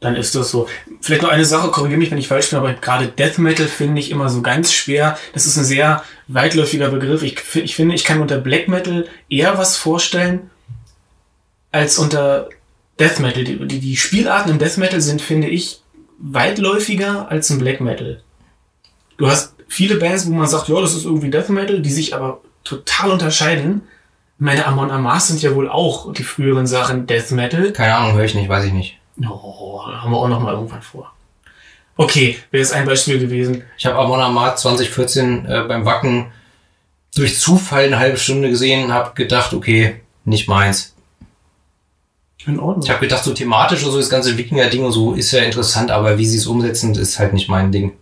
[0.00, 0.68] Dann ist das so.
[1.00, 4.00] Vielleicht noch eine Sache, korrigiere mich, wenn ich falsch bin, aber gerade Death Metal finde
[4.00, 5.18] ich immer so ganz schwer.
[5.32, 7.22] Das ist ein sehr weitläufiger Begriff.
[7.22, 10.50] Ich, ich finde, ich kann unter Black Metal eher was vorstellen
[11.72, 12.48] als unter
[12.98, 13.44] Death Metal.
[13.44, 15.80] Die, die, die Spielarten im Death Metal sind, finde ich,
[16.18, 18.22] weitläufiger als im Black Metal.
[19.16, 22.14] Du hast viele Bands, wo man sagt, ja, das ist irgendwie Death Metal, die sich
[22.14, 23.82] aber total unterscheiden.
[24.38, 27.72] Meine Amon Amas sind ja wohl auch die früheren Sachen Death Metal.
[27.72, 28.98] Keine Ahnung, höre ich nicht, weiß ich nicht.
[29.28, 31.12] Oh, haben wir auch noch mal irgendwann vor.
[31.96, 33.64] Okay, wäre jetzt ein Beispiel gewesen.
[33.76, 36.26] Ich habe Amon Amarth 2014 äh, beim Wacken
[37.16, 40.94] durch Zufall eine halbe Stunde gesehen, habe gedacht, okay, nicht meins.
[42.46, 42.84] In Ordnung.
[42.84, 45.90] Ich habe gedacht, so thematisch und so das ganze Wikinger-Ding und so ist ja interessant,
[45.90, 47.92] aber wie sie es umsetzen, ist halt nicht mein Ding.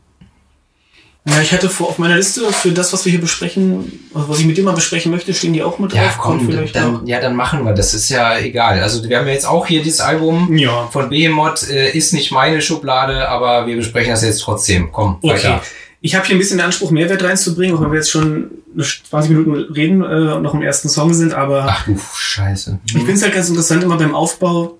[1.28, 4.38] Ja, ich hatte vor auf meiner Liste für das, was wir hier besprechen, also was
[4.38, 6.18] ich mit dir mal besprechen möchte, stehen die auch mit Ja, drauf.
[6.18, 7.72] Kommt komm, vielleicht dann, ja, dann machen wir.
[7.74, 8.80] Das ist ja egal.
[8.80, 10.86] Also wir haben ja jetzt auch hier dieses Album Ja.
[10.92, 14.92] von Behemoth, äh, ist nicht meine Schublade, aber wir besprechen das jetzt trotzdem.
[14.92, 15.34] Komm, Okay.
[15.34, 15.62] weiter.
[16.06, 19.28] Ich habe hier ein bisschen den Anspruch, Mehrwert reinzubringen, auch wenn wir jetzt schon 20
[19.28, 22.78] Minuten reden äh, und noch im ersten Song sind, aber Ach du Scheiße.
[22.84, 24.78] ich finde es halt ganz interessant immer beim Aufbau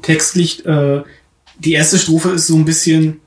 [0.00, 0.64] textlich.
[0.64, 1.02] Äh,
[1.58, 3.20] die erste Strophe ist so ein bisschen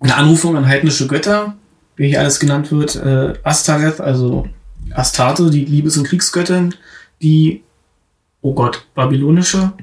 [0.00, 1.58] eine Anrufung an heidnische Götter,
[1.96, 2.96] wie hier alles genannt wird.
[2.96, 4.48] Äh, Astareth, also
[4.94, 6.74] Astarte, die Liebes- und Kriegsgöttin,
[7.20, 7.64] die,
[8.40, 9.74] oh Gott, babylonische,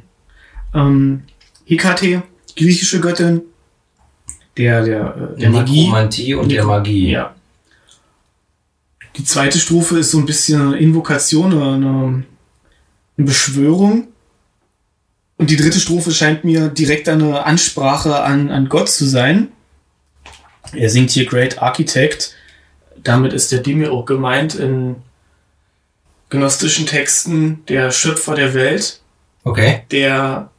[0.73, 1.21] ähm,
[1.65, 2.23] Hekate,
[2.57, 3.43] griechische Göttin,
[4.59, 5.85] der, der, äh, der Magie.
[5.85, 7.11] Nekromantie und der Magie.
[7.11, 7.33] Ja.
[9.15, 12.23] Die zweite Strophe ist so ein bisschen eine Invokation, eine,
[13.17, 14.09] eine Beschwörung.
[15.37, 19.47] Und die dritte Strophe scheint mir direkt eine Ansprache an, an Gott zu sein.
[20.73, 22.35] Er singt hier Great Architect.
[23.01, 24.97] Damit ist der Demiurg gemeint in
[26.29, 28.99] gnostischen Texten der Schöpfer der Welt,
[29.45, 29.83] Okay.
[29.89, 30.51] der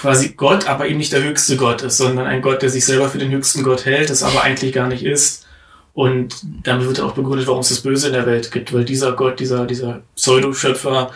[0.00, 3.10] quasi Gott, aber eben nicht der höchste Gott ist, sondern ein Gott, der sich selber
[3.10, 5.46] für den höchsten Gott hält, es aber eigentlich gar nicht ist.
[5.92, 9.12] Und damit wird auch begründet, warum es das Böse in der Welt gibt, weil dieser
[9.12, 11.12] Gott, dieser, dieser Pseudo-Schöpfer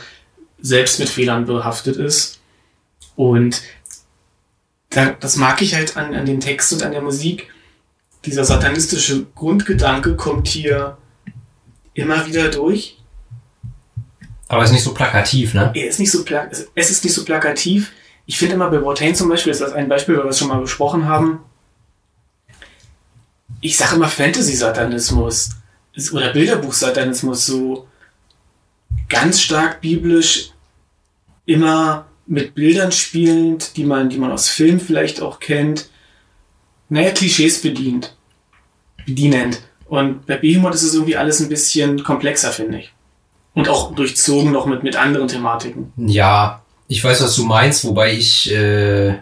[0.61, 2.41] selbst mit Fehlern behaftet ist.
[3.17, 3.63] Und
[4.91, 7.51] da, das mag ich halt an, an den Text und an der Musik.
[8.27, 10.99] Dieser satanistische Grundgedanke kommt hier
[11.95, 12.99] immer wieder durch.
[14.49, 15.73] Aber ist nicht so plakativ, ne?
[15.75, 17.93] Er ist nicht so pla es ist nicht so plakativ.
[18.27, 20.49] Ich finde immer bei Watain zum Beispiel, das ist ein Beispiel, weil wir es schon
[20.49, 21.41] mal besprochen haben.
[23.61, 25.51] Ich sage immer Fantasy-Satanismus
[26.13, 27.87] oder Bilderbuch-Satanismus so
[29.09, 30.51] ganz stark biblisch
[31.47, 35.89] immer mit Bildern spielend, die man, die man aus Filmen vielleicht auch kennt.
[36.89, 38.17] Naja, Klischees bedient.
[39.07, 39.61] Bedienend.
[39.87, 42.93] Und bei Behemoth ist es irgendwie alles ein bisschen komplexer, finde ich.
[43.53, 45.93] Und auch durchzogen noch mit, mit anderen Thematiken.
[45.97, 49.15] Ja, ich weiß, was du meinst, wobei ich, äh,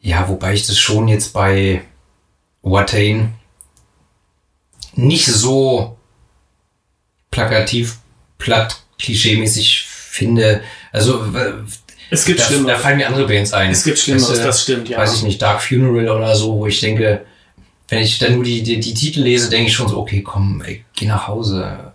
[0.00, 1.82] ja, wobei ich das schon jetzt bei
[2.62, 3.34] Watain
[4.94, 5.96] nicht so
[7.30, 7.98] plakativ,
[8.38, 10.62] platt, klischeemäßig finde.
[10.92, 11.24] Also,
[12.10, 13.70] Es gibt da, da fallen mir andere Bands ein.
[13.70, 14.98] Es gibt Schlimmeres, Weißt du, das stimmt, ja.
[14.98, 17.24] Weiß ich nicht, Dark Funeral oder so, wo ich denke,
[17.88, 20.62] wenn ich dann nur die, die, die Titel lese, denke ich schon so, okay, komm,
[20.62, 21.91] ey, geh nach Hause.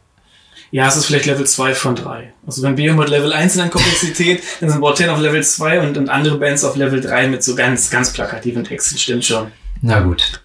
[0.72, 2.34] Ja, es ist vielleicht Level 2 von 3.
[2.46, 5.98] Also wenn Behemoth Level 1 in der Komplexität, dann sind Watain auf Level 2 und,
[5.98, 9.52] und andere Bands auf Level 3 mit so ganz, ganz plakativen Texten, stimmt schon.
[9.82, 10.42] Na gut.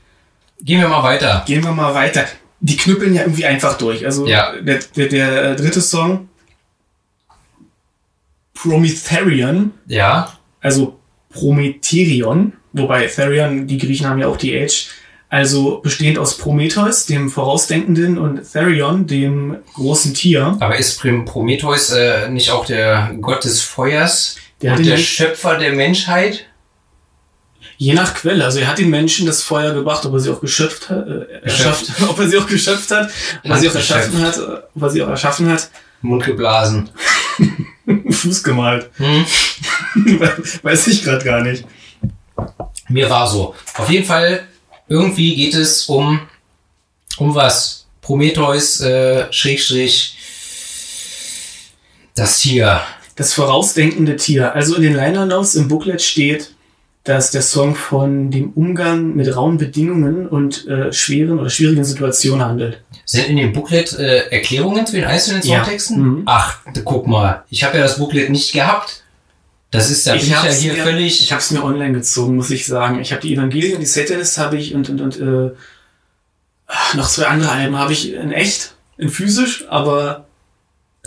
[0.61, 1.43] Gehen wir mal weiter.
[1.47, 2.25] Gehen wir mal weiter.
[2.61, 4.05] Die knüppeln ja irgendwie einfach durch.
[4.07, 4.53] Also Ja.
[4.61, 6.29] der, der, der äh, dritte Song,
[8.55, 10.99] Prometherion, Ja, also
[11.31, 14.89] Prometherion, wobei Therion, die Griechen haben ja auch die Age,
[15.33, 20.59] also bestehend aus Prometheus, dem Vorausdenkenden, und Therion, dem großen Tier.
[20.61, 25.57] aber ist Prometheus äh, nicht auch der Gott des Feuers Der und der Mensch- Schöpfer
[25.57, 26.45] der Menschheit?
[27.79, 30.41] Je nach Quelle, also er hat den Menschen das Feuer gebracht, ob er sie auch
[30.43, 33.11] geschöpft hat, äh, erschafft, ob er sie auch geschöpft hat,
[33.43, 34.41] ob er sie auch erschaffen hat, äh,
[34.75, 35.71] ob er sie auch erschaffen hat,
[36.03, 36.91] Mund geblasen.
[38.11, 38.91] Fuß gemalt.
[38.99, 39.25] Hm?
[40.63, 41.65] Weiß ich gerade gar nicht.
[42.91, 43.55] Mir war so.
[43.79, 44.45] Auf jeden Fall,
[44.93, 46.21] irgendwie geht es um,
[47.19, 47.87] um was?
[48.03, 50.17] Prometheus, äh, Schrägstrich,
[52.15, 52.81] das Tier.
[53.17, 54.55] Das vorausdenkende Tier.
[54.55, 56.55] Also in den Liner Notes im Booklet steht,
[57.05, 62.45] dass der Song von dem Umgang mit rauen Bedingungen und äh, schweren oder schwierigen Situationen
[62.45, 62.83] handelt.
[63.05, 65.57] Sind in dem Booklet äh, Erklärungen zu den einzelnen Ja.
[65.65, 66.03] Songtexten?
[66.03, 66.23] Mhm.
[66.27, 67.45] Ach, guck mal.
[67.51, 69.02] Ich habe ja das Booklet nicht gehabt.
[69.73, 71.21] Das ist, da bin ich ja hier mir, völlig...
[71.21, 73.01] Ich habe es mir online gezogen, muss ich sagen.
[73.01, 75.51] Ich habe die Evangelien, die Satanist habe ich und und und äh,
[76.95, 80.27] noch zwei andere Alben habe ich in echt, in physisch, aber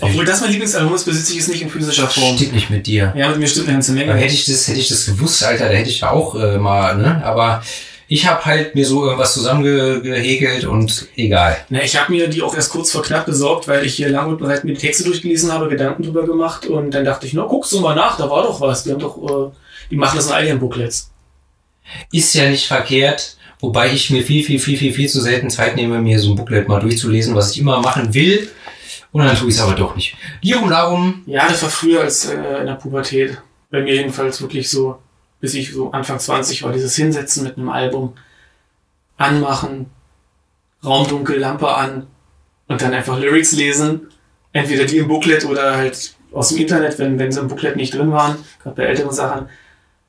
[0.01, 2.35] obwohl das mein Lieblingsalbum ist, besitze ich es nicht in physischer Form.
[2.35, 3.13] Stimmt nicht mit dir.
[3.15, 4.11] Ja, mit mir stimmt eine ganze Menge.
[4.11, 6.57] Aber hätte ich das, hätte ich das gewusst, Alter, da hätte ich ja auch äh,
[6.57, 7.23] mal, ne?
[7.23, 7.63] Aber
[8.07, 11.57] ich habe halt mir so irgendwas zusammengehäkelt und egal.
[11.69, 14.27] Na, ich habe mir die auch erst kurz vor knapp besorgt, weil ich hier lang
[14.27, 17.43] und breit mir die Texte durchgelesen habe, Gedanken drüber gemacht und dann dachte ich, na,
[17.45, 18.83] guckst du mal nach, da war doch was.
[18.83, 19.51] Die haben doch, äh,
[19.89, 21.11] die machen das in all ihren Booklets.
[22.11, 25.75] Ist ja nicht verkehrt, wobei ich mir viel, viel, viel, viel, viel zu selten Zeit
[25.75, 28.49] nehme, mir so ein Booklet mal durchzulesen, was ich immer machen will.
[29.11, 30.15] Und dann tue ich es aber doch nicht.
[30.41, 33.37] Hierum darum, Ja, das war früher als äh, in der Pubertät.
[33.71, 34.97] Bei mir jedenfalls wirklich so,
[35.45, 38.15] bis ich so Anfang 20 war, dieses Hinsetzen mit einem Album,
[39.15, 39.91] anmachen,
[40.83, 42.07] Raumdunkel, Lampe an
[42.67, 44.07] und dann einfach Lyrics lesen.
[44.53, 47.93] Entweder die im Booklet oder halt aus dem Internet, wenn, wenn sie im Booklet nicht
[47.93, 49.49] drin waren, gerade bei älteren Sachen.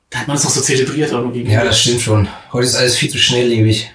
[0.09, 1.43] Da hat man es noch so zelebriert irgendwie.
[1.43, 2.29] ja, das stimmt schon.
[2.55, 3.91] Heute ist alles viel zu schnelllebig.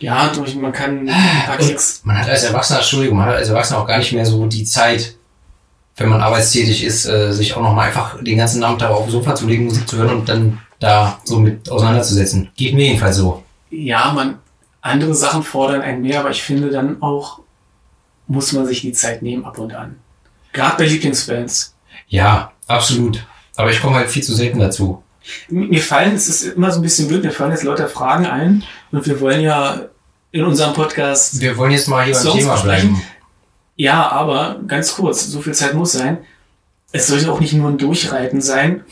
[0.00, 2.00] Ja, man kann ein paar Klicks.
[2.02, 4.64] Man hat als Erwachsener, Entschuldigung, man hat als Erwachsener auch gar nicht mehr so die
[4.64, 5.17] Zeit,
[5.98, 9.04] wenn man arbeitstätig ist, äh, sich auch noch mal einfach den ganzen Abend da auf
[9.04, 12.50] dem Sofa zu legen, Musik zu hören und dann da so mit auseinanderzusetzen.
[12.56, 13.42] Geht mir jedenfalls so.
[13.70, 14.38] Ja, man,
[14.80, 17.40] andere Sachen fordern einen mehr, aber ich finde dann auch,
[18.28, 19.96] muss man sich die Zeit nehmen ab und an.
[20.52, 21.74] Gerade bei Lieblingsbands.
[22.08, 23.26] Ja, absolut.
[23.56, 25.02] Aber ich komme halt viel zu selten dazu.
[25.48, 28.62] Mir fallen, es ist immer so ein bisschen blöd, mir fallen jetzt lauter Fragen ein
[28.92, 29.80] und wir wollen ja
[30.30, 33.02] in unserem Podcast, Wir wollen jetzt mal hier beim Songs Thema bleiben.
[33.78, 36.18] Ja, aber ganz kurz, so viel Zeit muss sein.
[36.92, 38.84] Es sollte auch nicht nur ein Durchreiten sein.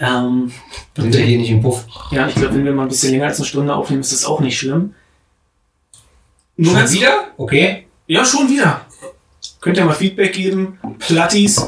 [0.00, 0.50] Ähm,
[0.96, 1.84] Sind wir hier nicht im Puff.
[2.10, 4.24] ja, ich glaube, wenn wir mal ein bisschen länger als eine Stunde aufnehmen, ist das
[4.24, 4.94] auch nicht schlimm.
[6.56, 7.24] Nur Schon wieder?
[7.36, 7.86] Okay.
[8.06, 8.80] Ja, schon wieder.
[9.60, 11.60] Könnt ihr mal Feedback geben, Plattis,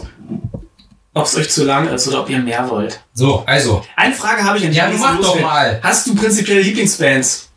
[1.15, 3.01] ob es euch zu lang ist oder ob ihr mehr wollt.
[3.13, 3.83] So, also.
[3.97, 4.79] Eine Frage habe ich an dich.
[4.79, 5.81] Ja, mach doch mal.
[5.83, 7.48] Hast du prinzipiell Lieblingsbands?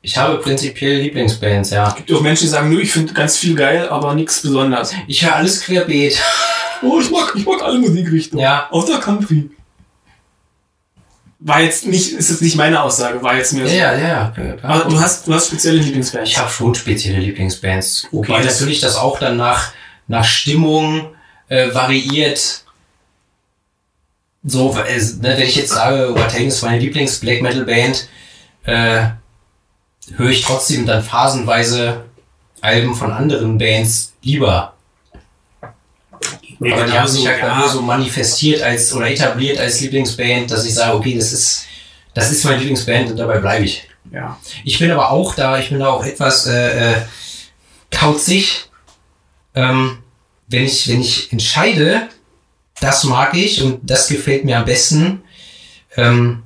[0.00, 1.90] Ich habe prinzipiell Lieblingsbands, ja.
[1.90, 4.94] Gibt auch Menschen, die sagen, nö, ich finde ganz viel geil, aber nichts besonders.
[5.06, 6.20] Ich höre alles querbeet.
[6.82, 8.42] Oh, ich mag, ich mag alle Musikrichtungen.
[8.42, 8.68] Ja.
[8.70, 9.50] Außer Country.
[11.40, 13.74] War jetzt nicht, ist jetzt nicht meine Aussage, war jetzt mir so.
[13.74, 14.56] Ja, ja, ja.
[14.62, 16.30] Aber du hast, du hast spezielle Lieblingsbands.
[16.30, 18.06] Ich habe schon spezielle Lieblingsbands.
[18.10, 19.72] Wobei Okay, das- natürlich das auch dann nach,
[20.08, 21.10] nach Stimmung
[21.48, 22.64] äh, variiert.
[24.44, 28.08] So, äh, ne, wenn ich jetzt sage, Watain ist meine Lieblings-Black Metal Band,
[28.64, 29.06] äh,
[30.16, 32.04] höre ich trotzdem dann phasenweise
[32.60, 34.74] Alben von anderen Bands lieber.
[36.58, 37.58] Nee, Aber die haben sich halt bei ja.
[37.58, 41.66] mir so manifestiert als oder etabliert als Lieblingsband, dass ich sage, okay, das ist,
[42.14, 43.88] das ist meine Lieblingsband und dabei bleibe ich.
[44.12, 44.38] Ja.
[44.64, 46.96] Ich bin aber auch da, ich bin da auch etwas äh, äh,
[47.92, 48.64] kauzig.
[49.54, 49.98] Ähm,
[50.48, 52.08] wenn ich, wenn ich entscheide,
[52.80, 55.22] das mag ich und das gefällt mir am besten,
[55.96, 56.42] ähm,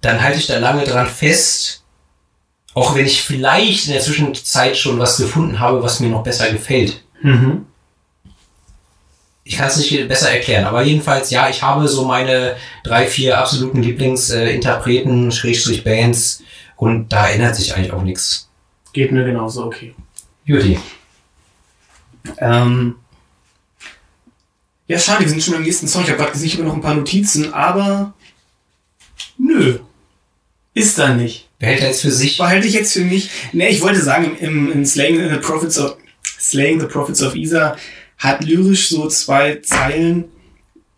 [0.00, 1.79] dann halte ich da lange dran fest,
[2.74, 6.50] auch wenn ich vielleicht in der Zwischenzeit schon was gefunden habe, was mir noch besser
[6.52, 7.02] gefällt.
[7.22, 7.66] Mhm.
[9.42, 13.38] Ich kann es nicht besser erklären, aber jedenfalls, ja, ich habe so meine drei, vier
[13.38, 16.44] absoluten Lieblingsinterpreten, äh, Interpreten, Schrägstrich Bands
[16.76, 18.48] und da ändert sich eigentlich auch nichts.
[18.92, 19.94] Geht mir genauso, okay.
[20.44, 20.78] Juti.
[22.38, 22.96] Ähm,
[24.86, 26.02] ja, schade, wir sind schon beim nächsten Song.
[26.02, 28.14] Ich habe gerade gesehen, ich habe noch ein paar Notizen, aber
[29.36, 29.80] nö.
[30.74, 31.49] Ist da nicht.
[31.60, 32.38] Behält er jetzt für sich.
[32.38, 33.30] Behalte ich jetzt für mich.
[33.52, 37.76] Ne, ich wollte sagen, im, in Slaying the Prophets of Slaying the Prophets of Isa
[38.16, 40.24] hat lyrisch so zwei Zeilen,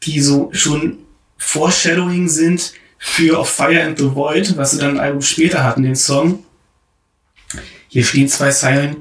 [0.04, 0.98] die so schon
[1.36, 5.82] Foreshadowing sind für Of Fire and the Void, was sie dann ein Album später hatten,
[5.82, 6.44] den Song.
[7.88, 8.98] Hier stehen zwei Zeilen,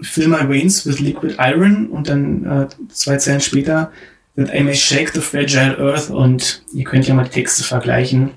[0.00, 3.92] Fill my veins with liquid iron und dann äh, zwei Zeilen später,
[4.34, 8.30] that I may shake the fragile earth und ihr könnt ja mal die Texte vergleichen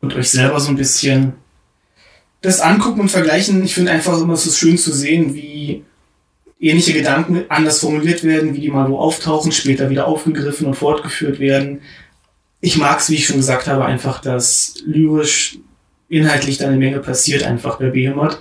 [0.00, 1.34] und euch selber so ein bisschen
[2.44, 3.64] das angucken und vergleichen.
[3.64, 5.82] Ich finde einfach immer so schön zu sehen, wie
[6.60, 11.38] ähnliche Gedanken anders formuliert werden, wie die mal wo auftauchen, später wieder aufgegriffen und fortgeführt
[11.38, 11.80] werden.
[12.60, 15.58] Ich mag es, wie ich schon gesagt habe, einfach, dass lyrisch
[16.08, 18.38] inhaltlich da eine Menge passiert einfach bei Behemoth.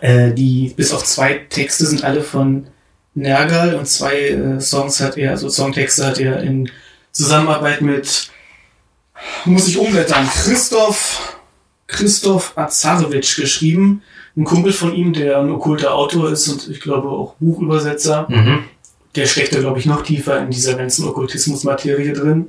[0.00, 2.68] Äh, die, bis auf zwei Texte sind alle von
[3.14, 6.70] Nergal und zwei äh, Songs hat er, also Songtexte hat er in
[7.12, 8.30] Zusammenarbeit mit
[9.44, 10.28] Muss ich umblättern.
[10.28, 11.36] Christoph,
[11.86, 14.02] Christoph Azarewitsch geschrieben.
[14.36, 18.26] Ein Kumpel von ihm, der ein okkulter Autor ist und ich glaube auch Buchübersetzer.
[18.28, 18.64] Mhm.
[19.14, 22.46] Der steckt da, glaube ich, noch tiefer in dieser ganzen Okkultismus-Materie drin.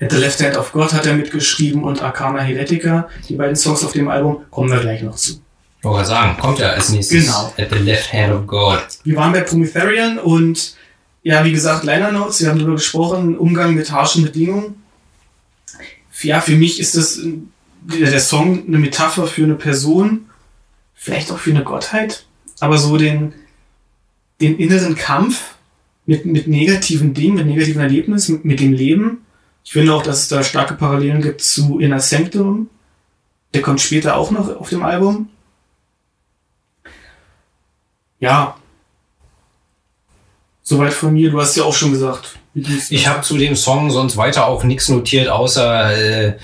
[0.00, 3.08] At the Left Hand of God hat er mitgeschrieben und Arcana Heretica.
[3.28, 5.40] Die beiden Songs auf dem Album kommen wir gleich noch zu.
[5.82, 7.52] Wollte sagen, kommt ja als nächstes Genau.
[7.58, 8.80] At the Left Hand of God.
[9.04, 10.74] Wir waren bei Prometherian und
[11.22, 14.82] ja, wie gesagt, Liner Notes, wir haben darüber gesprochen, Umgang mit harschen Bedingungen.
[16.22, 17.20] Ja, für mich ist das
[17.84, 20.26] der Song eine Metapher für eine Person,
[20.94, 22.26] vielleicht auch für eine Gottheit,
[22.60, 23.34] aber so den,
[24.40, 25.54] den inneren Kampf
[26.06, 29.24] mit, mit negativen Dingen, mit negativen Erlebnissen, mit, mit dem Leben.
[29.64, 32.68] Ich finde auch, dass es da starke Parallelen gibt zu Inner Sanctum.
[33.54, 35.28] Der kommt später auch noch auf dem Album.
[38.20, 38.56] Ja.
[40.62, 41.30] Soweit von mir.
[41.30, 42.38] Du hast ja auch schon gesagt.
[42.54, 46.38] Ich habe zu dem Song sonst weiter auch nichts notiert, außer äh,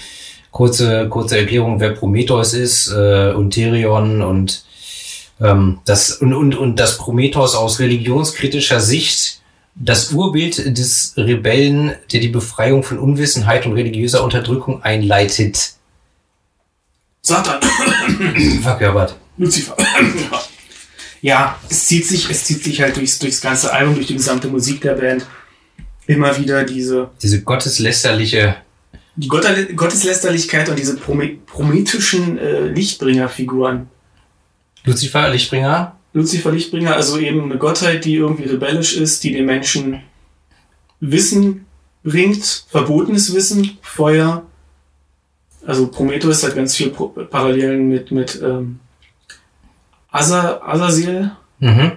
[0.51, 4.65] kurze, kurze Erklärung, wer Prometheus ist äh, und Therion und
[5.41, 9.41] ähm, das und, und, und das Prometheus aus religionskritischer Sicht
[9.75, 15.75] das Urbild des Rebellen, der die Befreiung von Unwissenheit und religiöser Unterdrückung einleitet,
[17.23, 17.61] Satan.
[18.63, 19.17] verkörpert.
[19.37, 19.77] Lucifer.
[21.23, 24.49] ja, es zieht sich, es zieht sich halt durchs, durchs ganze Album, durch die gesamte
[24.49, 25.27] Musik der Band.
[26.07, 28.57] Immer wieder diese, Diese gotteslästerliche,
[29.21, 33.89] die Gott Gotteslästerlichkeit und diese Prome prometischen äh, Lichtbringerfiguren.
[34.85, 40.03] Lucifer, Lichtbringer, Lucifer Lichtbringer, also eben eine Gottheit, die irgendwie rebellisch ist, die den Menschen
[41.01, 41.67] Wissen
[42.03, 44.47] bringt, verbotenes Wissen, Feuer.
[45.67, 48.81] Also Prometheus hat ganz viel Parallelen mit, mit ähm,
[50.11, 51.93] Asa, Azazel mhm.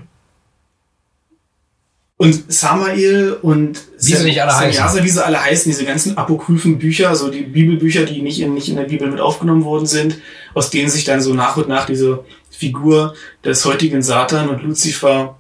[2.24, 5.04] Und Samael und Wie sie nicht alle Samyaza, heißen.
[5.04, 8.70] wie sie alle heißen, diese ganzen apokryphen Bücher, so die Bibelbücher, die nicht in, nicht
[8.70, 10.20] in der Bibel mit aufgenommen worden sind,
[10.54, 15.38] aus denen sich dann so nach und nach diese Figur des heutigen Satan und Lucifer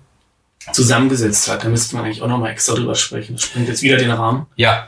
[0.71, 1.63] zusammengesetzt hat.
[1.63, 3.35] Da müsste man eigentlich auch nochmal extra drüber sprechen.
[3.35, 4.45] Das springt jetzt wieder den Rahmen.
[4.55, 4.87] ja.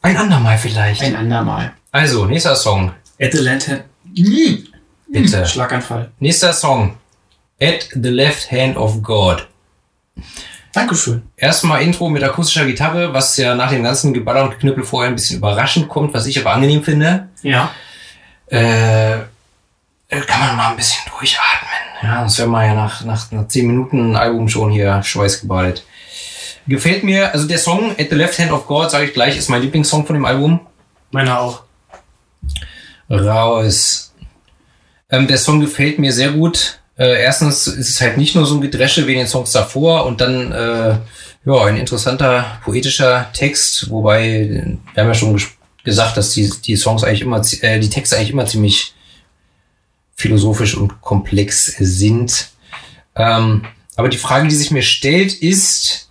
[0.00, 1.02] Ein andermal vielleicht.
[1.02, 1.72] Ein andermal.
[1.90, 2.92] Also, nächster Song.
[3.20, 3.82] At the Lantern.
[5.08, 5.44] Bitte.
[5.44, 6.12] Schlaganfall.
[6.20, 6.96] Nächster Song.
[7.60, 9.48] At the Left Hand of God.
[10.78, 11.22] Dankeschön.
[11.36, 15.16] Erstmal Intro mit akustischer Gitarre, was ja nach dem ganzen Geballer und Knüppel vorher ein
[15.16, 17.28] bisschen überraschend kommt, was ich aber angenehm finde.
[17.42, 17.72] Ja.
[18.46, 21.68] Äh, äh, kann man mal ein bisschen durchatmen.
[22.02, 25.84] Ja, sonst wäre man ja nach, nach, nach 10 Minuten Album schon hier schweißgebadet.
[26.68, 29.48] Gefällt mir, also der Song At the Left Hand of God, sage ich gleich, ist
[29.48, 30.60] mein Lieblingssong von dem Album.
[31.10, 31.62] Meiner auch.
[33.10, 34.14] raus.
[35.10, 36.78] Ähm, der Song gefällt mir sehr gut.
[36.98, 40.04] Äh, erstens ist es halt nicht nur so ein Gedresche wie in den Songs davor
[40.04, 40.98] und dann äh,
[41.46, 45.48] ja ein interessanter poetischer Text, wobei wir haben ja schon ges
[45.84, 48.94] gesagt, dass die die Songs eigentlich immer äh, die Texte eigentlich immer ziemlich
[50.16, 52.50] philosophisch und komplex sind.
[53.14, 53.64] Ähm,
[53.96, 56.10] aber die Frage, die sich mir stellt, ist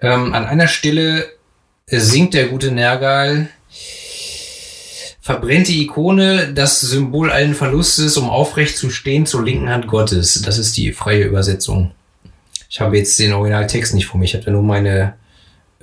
[0.00, 1.28] ähm, an einer Stelle
[1.86, 3.50] singt der gute Nergal
[5.28, 10.40] Verbrennt die Ikone das Symbol allen Verlustes, um aufrecht zu stehen zur linken Hand Gottes.
[10.40, 11.90] Das ist die freie Übersetzung.
[12.70, 15.16] Ich habe jetzt den Originaltext nicht vor mir, ich habe da nur meine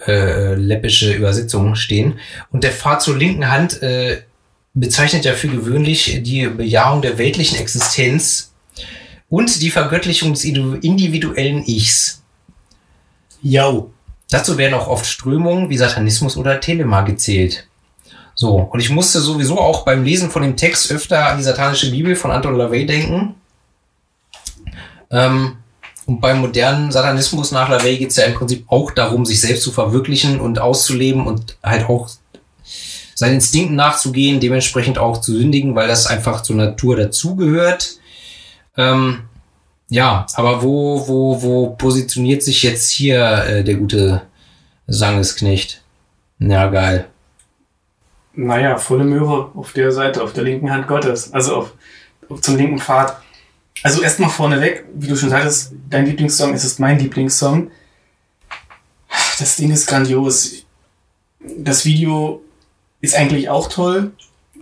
[0.08, 2.16] äh, läppische Übersetzung stehen.
[2.50, 4.24] Und der Pfad zur linken Hand äh,
[4.74, 8.52] bezeichnet ja für gewöhnlich die Bejahung der weltlichen Existenz
[9.30, 12.24] und die Vergöttlichung des individu- individuellen Ichs.
[13.44, 13.92] Jau.
[14.32, 17.68] Dazu werden auch oft Strömungen wie Satanismus oder Telema gezählt.
[18.36, 21.90] So, und ich musste sowieso auch beim Lesen von dem Text öfter an die satanische
[21.90, 23.36] Bibel von Anton LaVey denken.
[25.10, 25.58] Ähm,
[26.06, 29.64] und beim modernen Satanismus nach LaVey geht es ja im Prinzip auch darum, sich selbst
[29.64, 32.10] zu verwirklichen und auszuleben und halt auch
[33.16, 37.98] seinen Instinkten nachzugehen, dementsprechend auch zu sündigen, weil das einfach zur Natur dazugehört.
[38.76, 39.22] Ähm,
[39.90, 44.24] ja, aber wo, wo, wo positioniert sich jetzt hier äh, der gute
[44.88, 45.82] Sangesknecht?
[46.40, 47.08] Ja, geil.
[48.36, 51.34] Naja, volle Möhre auf der Seite, auf der linken Hand Gottes.
[51.34, 51.74] Also auf,
[52.30, 53.22] auf zum linken Pfad.
[53.84, 57.72] Also erstmal vorneweg, wie du schon sagtest, dein Lieblingssong ist es mein Lieblingssong.
[59.40, 60.66] Das Ding ist grandios.
[61.58, 62.42] Das Video
[63.02, 64.12] ist eigentlich auch toll.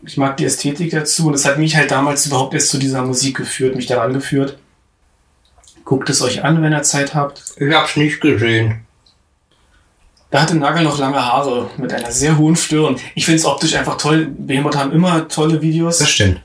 [0.06, 3.04] Ich mag die Ästhetik dazu und es hat mich halt damals überhaupt erst zu dieser
[3.04, 4.58] Musik geführt, mich daran geführt.
[5.86, 7.44] Guckt es euch an, wenn ihr Zeit habt.
[7.58, 8.83] Ich hab's nicht gesehen.
[10.34, 12.96] Da hatte Nagel noch lange Haare mit einer sehr hohen Stirn.
[13.14, 14.34] Ich finde es optisch einfach toll.
[14.36, 16.00] Behemoth haben immer tolle Videos.
[16.00, 16.42] Das stimmt.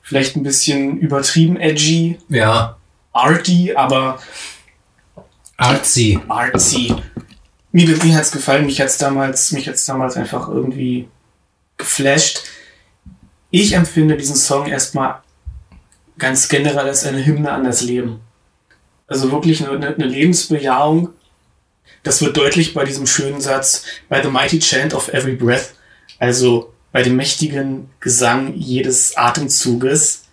[0.00, 2.78] Vielleicht ein bisschen übertrieben edgy, Ja.
[3.12, 4.18] arty, aber
[5.58, 6.18] Artsy.
[6.26, 6.94] artsy.
[7.70, 8.64] Mir, mir hat's gefallen.
[8.64, 11.06] Mich hat's damals, mich hat's damals einfach irgendwie
[11.76, 12.44] geflasht.
[13.50, 15.16] Ich empfinde diesen Song erstmal
[16.16, 18.20] ganz generell als eine Hymne an das Leben.
[19.06, 21.10] Also wirklich eine, eine Lebensbejahung.
[22.02, 25.74] Das wird deutlich bei diesem schönen Satz, by the mighty chant of every breath.
[26.18, 30.24] Also bei dem mächtigen Gesang jedes Atemzuges.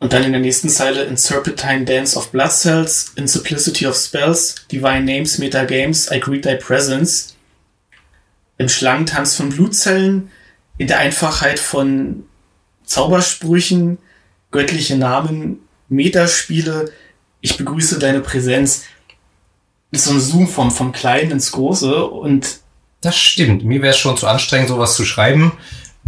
[0.00, 3.96] Und dann in der nächsten Zeile, in Serpentine Dance of Blood Cells, in Simplicity of
[3.96, 7.34] Spells, Divine Names, Meta Games, I greet thy presence.
[8.58, 10.30] Im Schlangentanz von Blutzellen,
[10.78, 12.24] in der Einfachheit von
[12.84, 13.98] Zaubersprüchen,
[14.50, 16.92] göttliche Namen, Metaspiele,
[17.40, 18.84] ich begrüße deine Präsenz.
[19.90, 22.60] Das ist so ein Zoom vom, vom Kleinen ins Große und
[23.00, 23.64] Das stimmt.
[23.64, 25.52] Mir wäre es schon zu anstrengend, sowas zu schreiben.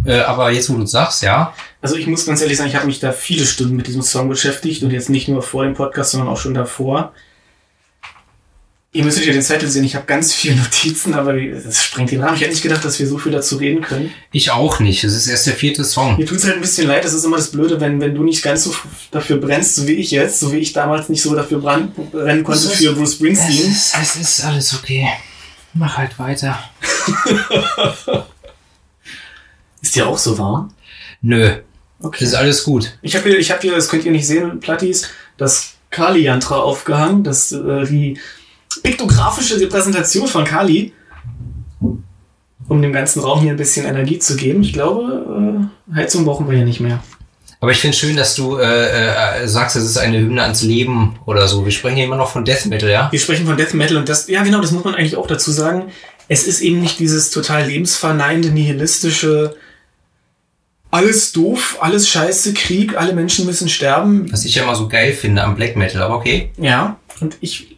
[0.04, 1.54] Äh, aber jetzt, wo du sagst, ja.
[1.80, 4.28] Also ich muss ganz ehrlich sagen, ich habe mich da viele Stunden mit diesem Song
[4.28, 7.12] beschäftigt und jetzt nicht nur vor dem Podcast, sondern auch schon davor.
[8.92, 12.20] Ihr müsstet ja den Zettel sehen, ich habe ganz viele Notizen, aber das sprengt den
[12.22, 12.34] Rahmen.
[12.34, 14.12] Ich hätte nicht gedacht, dass wir so viel dazu reden können.
[14.32, 15.04] Ich auch nicht.
[15.04, 16.16] Es ist erst der vierte Song.
[16.16, 18.42] Mir tut's halt ein bisschen leid, das ist immer das Blöde, wenn, wenn du nicht
[18.42, 18.74] ganz so
[19.12, 22.52] dafür brennst, so wie ich jetzt, so wie ich damals nicht so dafür brennen konnte
[22.52, 23.70] Es ist- für Bruce Springsteen.
[23.70, 25.08] ist, es ist alles okay.
[25.72, 26.58] Mach halt weiter.
[29.82, 30.74] Ist dir auch so warm?
[31.22, 31.56] Nö.
[32.02, 32.24] Okay.
[32.24, 32.98] Es ist alles gut.
[33.02, 37.24] Ich habe hier, ich habe hier, das könnt ihr nicht sehen, Plattis, das Kali-Yantra aufgehangen,
[37.24, 38.18] das äh, die
[38.82, 40.92] piktografische Repräsentation von Kali,
[42.68, 44.62] um dem ganzen Raum hier ein bisschen Energie zu geben.
[44.62, 47.02] Ich glaube, äh, Heizung brauchen wir ja nicht mehr.
[47.62, 51.18] Aber ich finde schön, dass du äh, äh, sagst, es ist eine Hymne ans Leben
[51.26, 51.64] oder so.
[51.64, 53.12] Wir sprechen hier immer noch von Death Metal, ja?
[53.12, 55.50] Wir sprechen von Death Metal und das, ja genau, das muss man eigentlich auch dazu
[55.50, 55.90] sagen.
[56.28, 59.56] Es ist eben nicht dieses total lebensverneinende, nihilistische,
[60.90, 64.32] alles doof, alles scheiße, Krieg, alle Menschen müssen sterben.
[64.32, 66.50] Was ich ja immer so geil finde am Black Metal, aber okay.
[66.56, 67.76] Ja, und ich,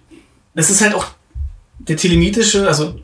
[0.55, 1.07] das ist halt auch
[1.79, 2.99] der telemitische, also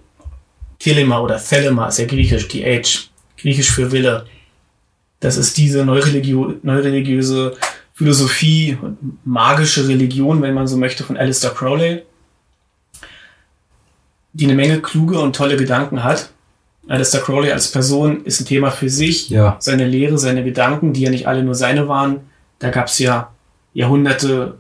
[0.79, 4.27] Telema oder Thelema ist ja griechisch, TH, griechisch für Wille.
[5.21, 7.57] Das ist diese neureligio neureligiöse
[7.95, 12.03] Philosophie und magische Religion, wenn man so möchte, von Alistair Crowley,
[14.33, 16.31] die eine Menge kluge und tolle Gedanken hat.
[16.87, 19.57] Alistair Crowley als Person ist ein Thema für sich Ja.
[19.59, 22.21] seine Lehre, seine Gedanken, die ja nicht alle nur seine waren.
[22.61, 23.33] Da gab es ja
[23.75, 24.59] Jahrhunderte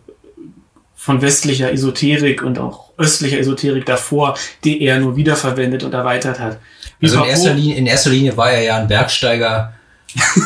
[1.08, 6.58] von westlicher Esoterik und auch östlicher Esoterik davor, die er nur wiederverwendet und erweitert hat.
[7.02, 9.72] Also in erster, Linie, in erster Linie war er ja ein Bergsteiger,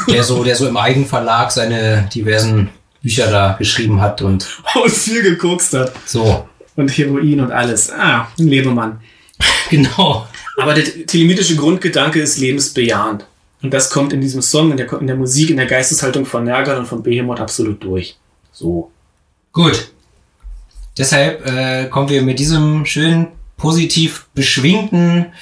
[0.09, 2.69] der so, der so im Eigenverlag seine diversen
[3.03, 4.47] Bücher da geschrieben hat und
[4.81, 5.93] und viel gekokst hat.
[6.07, 6.49] so.
[6.77, 7.91] Und Heroin und alles.
[7.91, 9.01] Ah, ein Lebemann.
[9.69, 10.29] Genau.
[10.59, 13.27] Aber der telemitische Grundgedanke ist lebensbejahend.
[13.63, 16.45] Und das kommt in diesem Song, in der, in der Musik, in der Geisteshaltung von
[16.45, 18.17] Nergal und von Behemoth absolut durch.
[18.53, 18.93] So.
[19.51, 19.93] Gut.
[20.99, 25.33] Deshalb äh, kommen wir mit diesem schönen, positiv beschwingten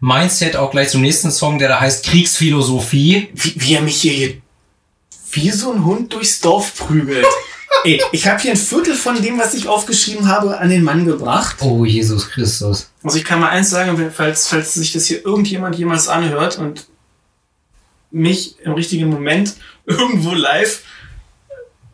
[0.00, 3.28] Mindset auch gleich zum nächsten Song, der da heißt Kriegsphilosophie.
[3.34, 4.34] wie, wie er mich hier
[5.32, 7.26] wie so ein Hund durchs Dorf prügelt.
[7.84, 11.04] Ey, ich habe hier ein Viertel von dem, was ich aufgeschrieben habe, an den Mann
[11.04, 11.56] gebracht.
[11.60, 12.90] Oh, Jesus Christus.
[13.02, 16.86] Also ich kann mal eins sagen, falls, falls sich das hier irgendjemand jemals anhört und
[18.10, 19.56] mich im richtigen Moment
[19.86, 20.82] irgendwo live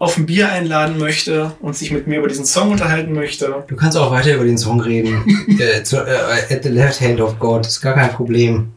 [0.03, 3.63] auf ein Bier einladen möchte und sich mit mir über diesen Song unterhalten möchte.
[3.69, 5.25] Du kannst auch weiter über den Song reden.
[5.61, 7.65] äh, zu, äh, at the left hand of God.
[7.65, 8.73] Ist gar kein Problem.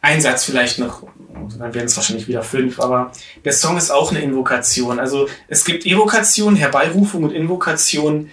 [0.00, 1.02] Ein Satz vielleicht noch,
[1.58, 3.12] dann werden es wahrscheinlich wieder fünf, aber
[3.44, 4.98] der Song ist auch eine Invokation.
[4.98, 8.30] Also es gibt Evokation, Herbeirufung und Invokation,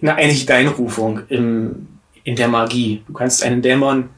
[0.00, 1.86] na, eigentlich Deinrufung im,
[2.22, 3.02] in der Magie.
[3.06, 4.08] Du kannst einen Dämon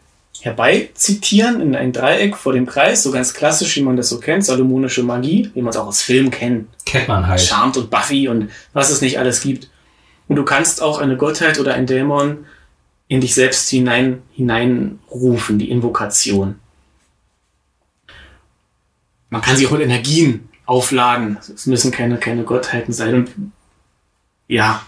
[0.42, 4.44] herbeizitieren in ein Dreieck vor dem Kreis, so ganz klassisch, wie man das so kennt,
[4.44, 6.68] salomonische Magie, wie man es auch aus Filmen kennt.
[6.84, 7.40] Kennt man halt.
[7.40, 9.70] Charmed und Buffy und was es nicht alles gibt.
[10.28, 12.46] Und du kannst auch eine Gottheit oder ein Dämon
[13.08, 16.56] in dich selbst hinein, hineinrufen, die Invokation.
[19.30, 21.38] Man kann sich auch mit Energien aufladen.
[21.54, 23.14] Es müssen keine, keine Gottheiten sein.
[23.14, 23.30] Und
[24.48, 24.82] ja,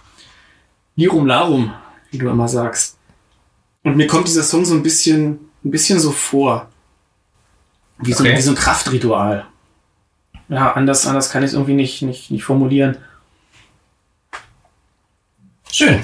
[0.96, 1.72] Lirum Larum,
[2.10, 2.97] wie du immer sagst.
[3.84, 6.68] Und mir kommt dieser Song so ein bisschen, ein bisschen so vor.
[7.98, 8.36] Wie so, Okay.
[8.36, 9.46] wie so ein Kraftritual.
[10.48, 12.96] Ja, anders, anders kann ich es irgendwie nicht, nicht, nicht formulieren.
[15.70, 16.02] Schön.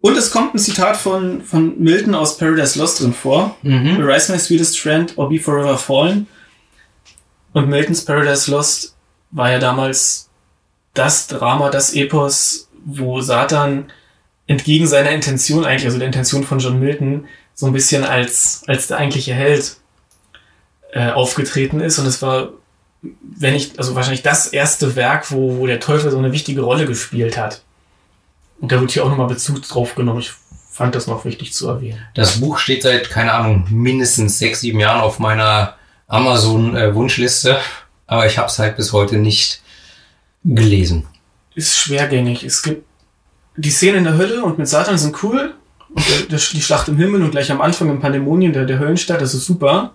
[0.00, 3.56] Und es kommt ein Zitat von, von Milton aus Paradise Lost drin vor.
[3.62, 4.00] Mhm.
[4.00, 6.26] Rise my sweetest friend or be forever fallen.
[7.52, 8.96] Und Miltons Paradise Lost
[9.30, 10.30] war ja damals
[10.94, 13.92] das Drama, das Epos, wo Satan
[14.50, 18.88] entgegen seiner Intention eigentlich, also der Intention von John Milton, so ein bisschen als, als
[18.88, 19.76] der eigentliche Held
[20.92, 22.00] äh, aufgetreten ist.
[22.00, 22.48] Und es war,
[23.00, 26.86] wenn nicht, also wahrscheinlich das erste Werk, wo, wo der Teufel so eine wichtige Rolle
[26.86, 27.62] gespielt hat.
[28.60, 30.18] Und da wird hier auch nochmal Bezug drauf genommen.
[30.18, 30.32] Ich
[30.68, 32.00] fand das noch wichtig zu erwähnen.
[32.14, 35.76] Das Buch steht seit, keine Ahnung, mindestens sechs, sieben Jahren auf meiner
[36.08, 37.60] Amazon-Wunschliste,
[38.08, 39.62] aber ich habe es halt bis heute nicht
[40.42, 41.06] gelesen.
[41.54, 42.42] Ist schwergängig.
[42.42, 42.89] Es gibt
[43.56, 45.54] die Szenen in der Hölle und mit Satan sind cool.
[45.88, 48.78] Und der, der, die Schlacht im Himmel und gleich am Anfang im Pandemonium der, der
[48.78, 49.92] Höllenstadt, das ist super.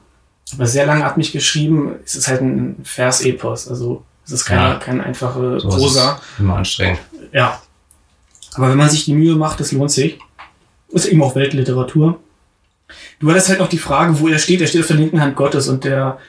[0.54, 3.68] Aber sehr lange hat mich geschrieben, es ist halt ein Vers-Epos.
[3.70, 4.76] Also es ist keine, Ja.
[4.76, 6.20] keine einfache So Prosa.
[6.38, 7.00] immer anstrengend.
[7.32, 7.62] Ja.
[8.56, 10.20] Aber wenn man sich die Mühe macht, das lohnt sich.
[10.90, 12.20] Ist eben auch Weltliteratur.
[13.20, 14.62] Du hattest halt noch die Frage, wo er steht.
[14.62, 16.20] Er steht auf der linken Hand Gottes und der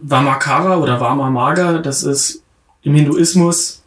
[0.00, 2.42] Vamakara oder Vama Maga, das ist
[2.82, 3.82] im Hinduismus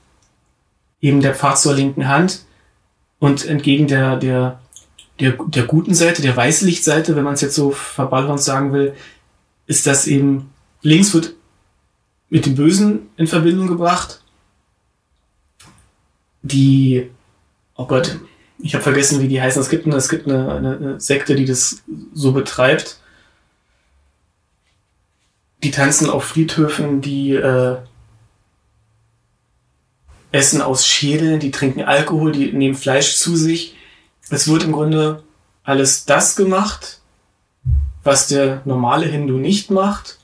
[1.02, 2.42] eben der Pfad zur linken Hand
[3.20, 4.60] und entgegen der, der,
[5.20, 8.96] der, der guten Seite, der Weißlichtseite, wenn man es jetzt so verballhornt sagen will,
[9.68, 10.50] ist das eben
[10.82, 11.34] links wird
[12.30, 14.24] mit dem Bösen in Verbindung gebracht.
[16.42, 17.10] Die,
[17.76, 18.20] oh Gott,
[18.60, 19.62] ich habe vergessen, wie die heißen.
[19.62, 23.00] Es gibt, eine, es gibt eine, eine, Sekte, die das so betreibt.
[25.64, 27.78] Die tanzen auf Friedhöfen, die äh,
[30.32, 33.76] essen aus Schädeln, die trinken Alkohol, die nehmen Fleisch zu sich.
[34.30, 35.24] Es wird im Grunde
[35.64, 37.00] alles das gemacht,
[38.04, 40.20] was der normale Hindu nicht macht,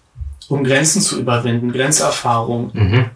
[0.48, 3.10] um Grenzen zu überwinden, Grenzerfahrung, Mhm.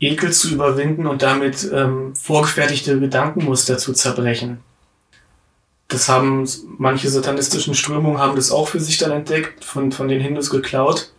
[0.00, 4.60] Ekel zu überwinden und damit ähm, vorgefertigte Gedankenmuster zu zerbrechen.
[5.88, 6.48] Das haben
[6.78, 11.12] manche satanistischen Strömungen haben das auch für sich dann entdeckt, von, von den Hindus geklaut,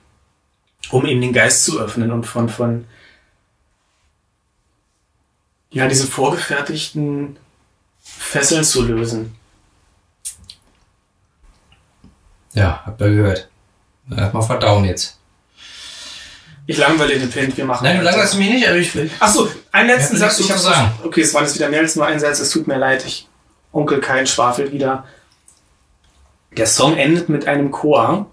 [0.89, 2.85] um eben den Geist zu öffnen und von, von
[5.71, 7.37] ja, diesen vorgefertigten
[8.01, 9.35] Fesseln zu lösen.
[12.53, 13.49] Ja, habt ihr gehört.
[14.15, 15.17] Erstmal verdauen jetzt.
[16.67, 19.09] Ich langweile den Pint, wir machen Nein, du langweilst mich nicht, aber ich will.
[19.19, 20.39] Ach so, einen letzten Satz.
[20.39, 20.91] Ich zu hab sagen.
[21.03, 22.39] Okay, es war jetzt wieder mehr als nur ein Satz.
[22.39, 23.05] Es tut mir leid.
[23.05, 23.27] Ich
[23.71, 25.05] Onkel kein schwafelt wieder.
[26.57, 28.27] Der Song endet mit einem Chor.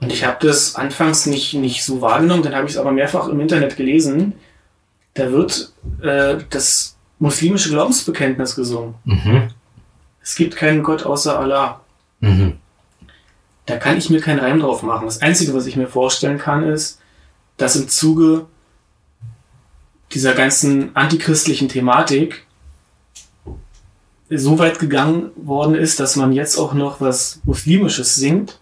[0.00, 3.26] Und ich habe das anfangs nicht, nicht so wahrgenommen, dann habe ich es aber mehrfach
[3.26, 4.34] im Internet gelesen.
[5.18, 8.94] Da wird äh, das muslimische Glaubensbekenntnis gesungen.
[9.04, 9.48] Mhm.
[10.22, 11.80] Es gibt keinen Gott außer Allah.
[12.20, 12.58] Mhm.
[13.66, 15.06] Da kann ich mir keinen Reim drauf machen.
[15.06, 17.00] Das Einzige, was ich mir vorstellen kann, ist,
[17.56, 18.46] dass im Zuge
[20.12, 22.46] dieser ganzen antichristlichen Thematik
[24.30, 28.60] so weit gegangen worden ist, dass man jetzt auch noch was Muslimisches singt.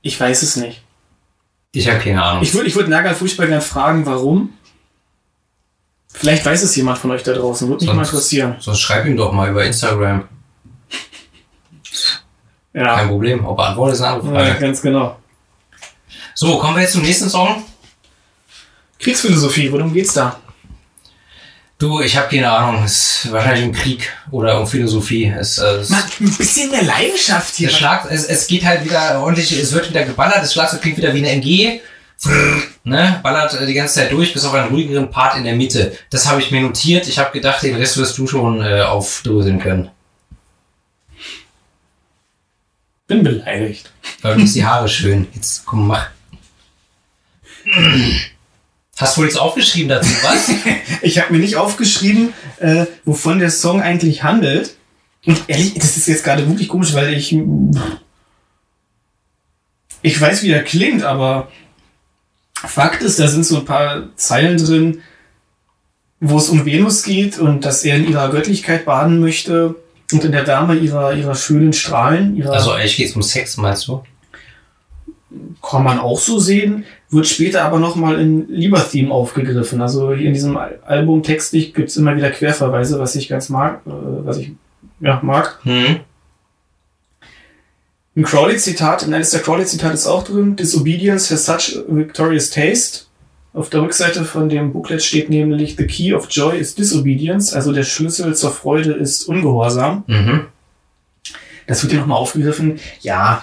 [0.00, 0.85] Ich weiß es nicht.
[1.76, 2.42] Ich habe keine Ahnung.
[2.42, 4.54] Ich würde ich würd Nagal furchtbar gern fragen, warum.
[6.08, 7.68] Vielleicht weiß es jemand von euch da draußen.
[7.68, 8.56] Würde mich mal Sonst- interessieren.
[8.60, 10.26] Sonst schreib ihm doch mal über Instagram.
[12.72, 13.44] Kein Ja, Problem.
[13.44, 14.60] Ob er antwortet, ist eine andere ja Frage.
[14.60, 15.18] ganz genau.
[16.34, 17.62] So, kommen wir jetzt zum nächsten Song.
[18.98, 20.40] Kriegsphilosophie, worum geht's da?
[21.78, 22.84] Du, ich habe keine Ahnung.
[22.84, 25.26] Es ist wahrscheinlich um Krieg oder um Philosophie.
[25.26, 27.68] Es, äh, es, Mann, ein bisschen mehr Leidenschaft hier.
[27.68, 31.12] Schlag, es, es geht halt wieder ordentlich, es wird wieder geballert, das Schlagzeug klingt wieder
[31.12, 31.80] wie eine MG.
[32.84, 35.98] Ne, ballert äh, die ganze Zeit durch, bis auf einen ruhigeren Part in der Mitte.
[36.08, 37.06] Das habe ich mir notiert.
[37.08, 39.90] Ich habe gedacht, den Rest wirst du schon äh, aufdröseln können.
[43.06, 43.92] Bin beleidigt.
[44.22, 45.26] Aber du bist die Haare schön.
[45.34, 46.06] Jetzt komm, mach.
[48.96, 50.50] Hast du wohl nichts aufgeschrieben dazu, was?
[51.02, 54.76] Ich habe mir nicht aufgeschrieben, äh, wovon der Song eigentlich handelt.
[55.26, 57.36] Und ehrlich, das ist jetzt gerade wirklich komisch, weil ich.
[60.02, 61.48] Ich weiß, wie der klingt, aber
[62.54, 65.02] Fakt ist, da sind so ein paar Zeilen drin,
[66.20, 69.74] wo es um Venus geht und dass er in ihrer Göttlichkeit baden möchte
[70.12, 73.88] und in der Wärme ihrer, ihrer schönen Strahlen, ihrer Also eigentlich geht's um Sex, meinst
[73.88, 74.02] du?
[75.62, 79.80] kann man auch so sehen, wird später aber nochmal in Lieber-Theme aufgegriffen.
[79.80, 83.90] Also in diesem Al- Album textlich gibt's immer wieder Querverweise, was ich ganz mag, äh,
[84.24, 84.52] was ich
[85.00, 85.58] ja, mag.
[85.62, 86.00] Hm.
[88.16, 93.02] Ein Crowley-Zitat, eines der Crowley-Zitate ist auch drin, Disobedience has such a victorious taste.
[93.52, 97.72] Auf der Rückseite von dem Booklet steht nämlich The key of joy is disobedience, also
[97.72, 100.04] der Schlüssel zur Freude ist Ungehorsam.
[100.06, 100.46] Mhm.
[101.66, 102.78] Das wird hier nochmal aufgegriffen.
[103.00, 103.42] Ja.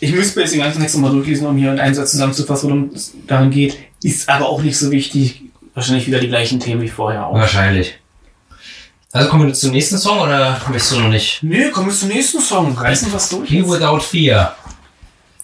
[0.00, 2.68] Ich müsste mir jetzt den ganzen Text nochmal durchlesen, um hier in einen Satz zusammenzufassen,
[2.70, 3.78] worum es daran geht.
[4.02, 5.42] Ist aber auch nicht so wichtig.
[5.74, 7.34] Wahrscheinlich wieder die gleichen Themen wie vorher auch.
[7.34, 7.94] Wahrscheinlich.
[9.12, 11.42] Also kommen wir zum nächsten Song oder möchtest du noch nicht?
[11.42, 12.76] Nö, kommen wir zum nächsten Song.
[12.76, 13.48] Reißen was durch.
[13.50, 14.54] Here Without Fear.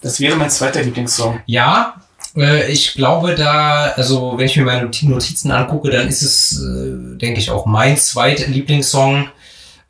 [0.01, 1.39] Das wäre mein zweiter Lieblingssong.
[1.45, 1.95] Ja,
[2.35, 6.61] äh, ich glaube da, also wenn ich mir meine Noti- Notizen angucke, dann ist es,
[6.61, 9.29] äh, denke ich, auch mein zweiter Lieblingssong.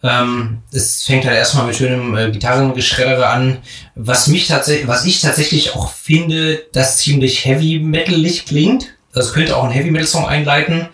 [0.03, 3.59] Ähm, es fängt halt erstmal mit schönem äh, Gitarrengeschredder an,
[3.95, 8.93] was mich tatsächlich, was ich tatsächlich auch finde, das ziemlich heavy metalig klingt.
[9.13, 10.89] Das könnte auch ein Heavy Metal Song einleiten.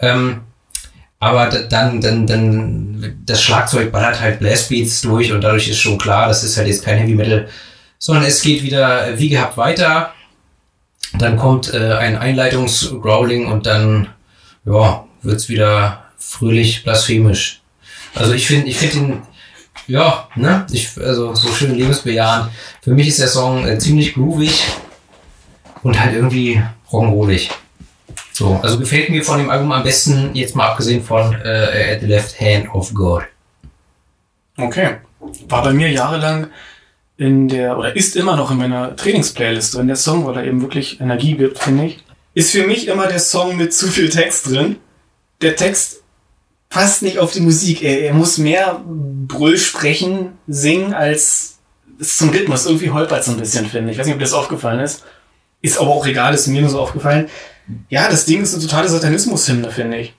[0.00, 0.42] Ähm,
[1.20, 6.26] Aber dann, dann, dann, das Schlagzeug ballert halt Blastbeats durch und dadurch ist schon klar,
[6.28, 7.46] das ist halt jetzt kein Heavy Metal,
[7.98, 10.14] sondern es geht wieder äh, wie gehabt weiter.
[11.18, 14.08] Dann kommt äh, ein Einleitungs-Growling und dann,
[14.64, 17.59] ja, wird's wieder fröhlich blasphemisch.
[18.14, 19.22] Also ich finde, ich finde ihn,
[19.86, 22.50] ja, ne, ich, also so schön lebensbejahend.
[22.82, 24.64] Für mich ist der Song äh, ziemlich groovig
[25.82, 27.50] und halt irgendwie rock'n'rollig.
[28.32, 32.00] So, also gefällt mir von dem Album am besten, jetzt mal abgesehen von äh, At
[32.00, 33.22] the Left Hand of God.
[34.56, 34.96] Okay.
[35.48, 36.48] War bei mir jahrelang
[37.16, 40.62] in der, oder ist immer noch in meiner Trainingsplaylist drin, der Song, weil er eben
[40.62, 42.04] wirklich Energie gibt, finde ich.
[42.32, 44.76] Ist für mich immer der Song mit zu viel Text drin.
[45.42, 45.99] Der Text
[46.70, 47.82] passt nicht auf die Musik.
[47.82, 51.58] Er, er muss mehr Brüll sprechen, singen, als
[52.00, 52.64] es zum Rhythmus.
[52.66, 53.96] Irgendwie holpert so ein bisschen, finde ich.
[53.96, 55.04] Ich weiß nicht, ob dir das aufgefallen ist.
[55.60, 57.28] Ist aber auch egal, ist mir nur so aufgefallen.
[57.90, 60.14] Ja, das Ding ist eine totale Satanismus-Hymne, finde ich.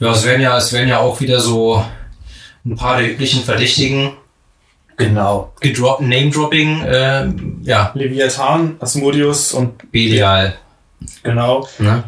[0.00, 1.84] Ja, es werden ja, es werden ja auch wieder so
[2.64, 4.12] ein paar der üblichen Verdächtigen
[4.98, 5.52] Genau.
[6.00, 7.28] Name-Dropping, äh,
[7.62, 10.56] ja, Leviathan, Asmodeus und Belial.
[11.22, 11.68] genau.
[11.78, 12.02] Ne?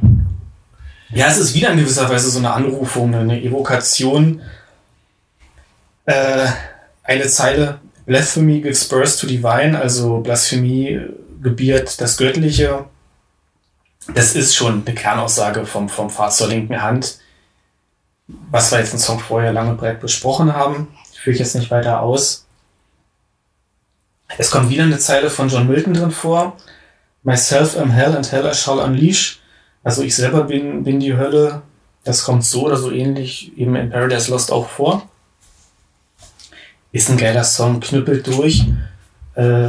[1.13, 4.43] Ja, es ist wieder in gewisser Weise so eine Anrufung, eine Evokation.
[6.05, 6.47] Äh,
[7.03, 7.81] eine Zeile.
[8.07, 11.01] Blasphemy gives birth to divine, also Blasphemie
[11.43, 12.87] gebiert das Göttliche.
[14.15, 17.19] Das ist schon eine Kernaussage vom, vom Pfad zur linken Hand.
[18.51, 22.01] Was wir jetzt im Song vorher lange breit besprochen haben, führe ich jetzt nicht weiter
[22.01, 22.47] aus.
[24.39, 26.57] Es kommt wieder eine Zeile von John Milton drin vor.
[27.25, 29.40] Myself am Hell and Hell I shall unleash.
[29.83, 31.63] Also ich selber bin, bin die Hölle.
[32.05, 35.09] Das kommt so oder so ähnlich eben in Paradise Lost auch vor.
[36.93, 38.65] Ist ein geiler Song, knüppelt durch.
[39.35, 39.69] Äh,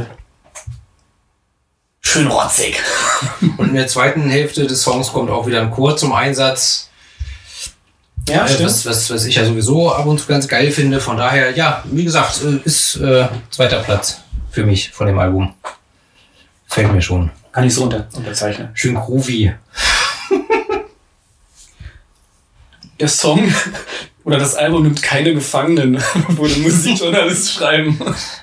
[2.00, 2.80] schön rotzig.
[3.58, 6.90] Und in der zweiten Hälfte des Songs kommt auch wieder ein Chor zum Einsatz.
[8.28, 11.00] Ja, Äh, was, was, was ich ja sowieso ab und zu ganz geil finde.
[11.00, 15.54] Von daher, ja, wie gesagt, äh, ist äh, zweiter Platz für mich von dem Album.
[16.66, 17.30] Fällt mir schon.
[17.52, 18.70] Kann ich so unter, unterzeichnen.
[18.74, 19.54] Schön groovy.
[23.02, 23.52] Der Song
[24.22, 25.96] oder das Album nimmt keine Gefangenen,
[26.28, 27.98] würde Musikjournalist schreiben.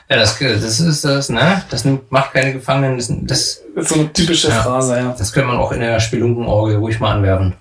[0.09, 1.63] Ja, das, das ist das, ne?
[1.69, 2.97] Das nimmt, macht keine Gefangenen.
[2.97, 4.61] Das, das, Das ist so eine typische Ja.
[4.61, 5.15] Phrase, ja.
[5.17, 7.53] das könnte man auch in der Spelunkenorgel ruhig mal anwerfen.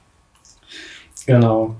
[1.25, 1.77] Genau.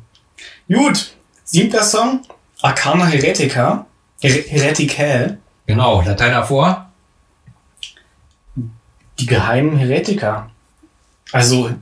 [0.73, 2.21] Gut, siebter Song,
[2.63, 3.87] Arcana Heretica.
[4.21, 5.39] Her Hereticae.
[5.67, 6.93] Genau, Latein davor.
[9.19, 10.49] Die geheimen Heretiker.
[11.33, 11.73] Also,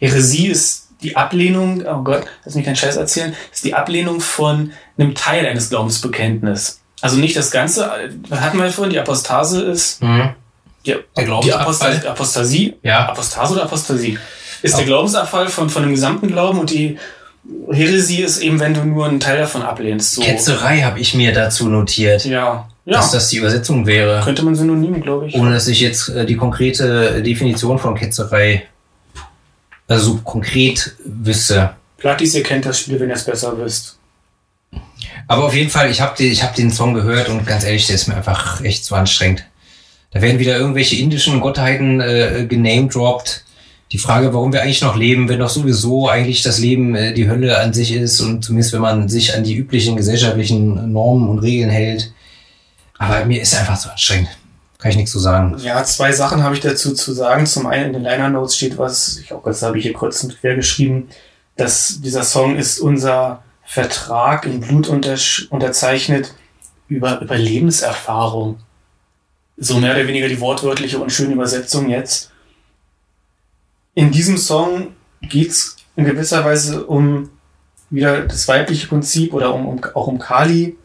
[0.00, 4.72] Häresie ist die Ablehnung, oh Gott, lass mich keinen Scheiß erzählen, ist die Ablehnung von
[4.98, 6.80] einem Teil eines Glaubensbekenntnisses.
[7.02, 7.90] Also nicht das Ganze,
[8.28, 10.30] was hatten wir vorhin, die Apostase ist, Mhm.
[10.86, 11.62] die, Der die Glaubensabfall.
[11.92, 13.08] Apostas Apostasie, Ja.
[13.10, 14.18] Apostase oder Apostasie,
[14.62, 16.98] ist Auch- der Glaubensabfall von, von dem gesamten Glauben und die
[17.70, 20.14] Häresie ist eben, wenn du nur einen Teil davon ablehnst.
[20.14, 20.22] So.
[20.22, 22.92] Ketzerei habe ich mir dazu notiert, Ja, ja.
[22.96, 24.20] dass das die Übersetzung wäre.
[24.24, 25.34] könnte man synonym, glaube ich.
[25.36, 28.64] Ohne dass ich jetzt äh, die konkrete Definition von Ketzerei,
[29.88, 31.74] also so konkret wüsste.
[31.98, 33.98] Plattis, ihr kennt das Spiel, wenn ihr es besser wisst.
[35.28, 37.86] Aber auf jeden Fall, ich habe den, ich hab den Song gehört und ganz ehrlich,
[37.86, 39.44] der ist mir einfach echt zu anstrengend.
[40.12, 43.44] Da werden wieder irgendwelche indischen Gottheiten äh, genamedroppt.
[43.92, 47.28] Die Frage, warum wir eigentlich noch leben, wenn doch sowieso eigentlich das Leben äh, die
[47.28, 51.38] Hölle an sich ist und zumindest wenn man sich an die üblichen gesellschaftlichen Normen und
[51.40, 52.12] Regeln hält.
[52.98, 54.28] Aber mir ist einfach zu anstrengend.
[54.78, 55.56] Kann ich nichts zu sagen.
[55.58, 57.46] Ja, zwei Sachen habe ich dazu zu sagen.
[57.46, 60.22] Zum einen in den Liner Notes steht was, ich glaube, das habe ich hier kurz
[60.22, 61.08] und quer geschrieben,
[61.56, 66.34] dass dieser Song ist unser Vertrag in Blut unterzeichnet
[66.88, 68.58] über, über Lebenserfahrung.
[69.56, 72.30] So mehr oder weniger die wortwörtliche und schöne Übersetzung jetzt.
[73.94, 77.30] In diesem Song geht's in gewisser Weise um
[77.88, 80.76] wieder das weibliche Prinzip oder um, um auch um Kali.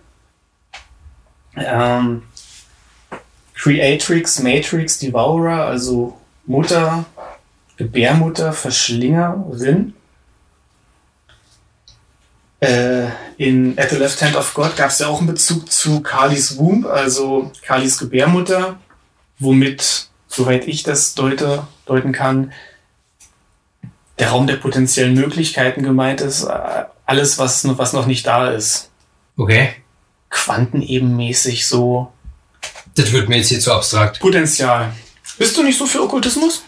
[1.55, 2.23] Ähm,
[3.61, 7.05] Creatrix, Matrix, Devourer, also Mutter,
[7.77, 9.93] Gebärmutter, Verschlingerin.
[12.59, 13.07] Äh,
[13.37, 16.57] in At the Left Hand of God gab es ja auch einen Bezug zu Kalis
[16.57, 18.77] Womb, also Kalis Gebärmutter,
[19.39, 22.53] womit, soweit ich das deute, deuten kann,
[24.19, 28.49] der Raum der potenziellen Möglichkeiten gemeint ist, äh, alles, was, noch- was noch nicht da
[28.51, 28.89] ist.
[29.37, 29.69] Okay.
[30.29, 32.11] Quantenebenmäßig so
[32.95, 34.19] Das wird mir jetzt hier zu abstrakt.
[34.19, 34.93] Potenzial.
[35.37, 36.63] Bist du nicht so für Okkultismus?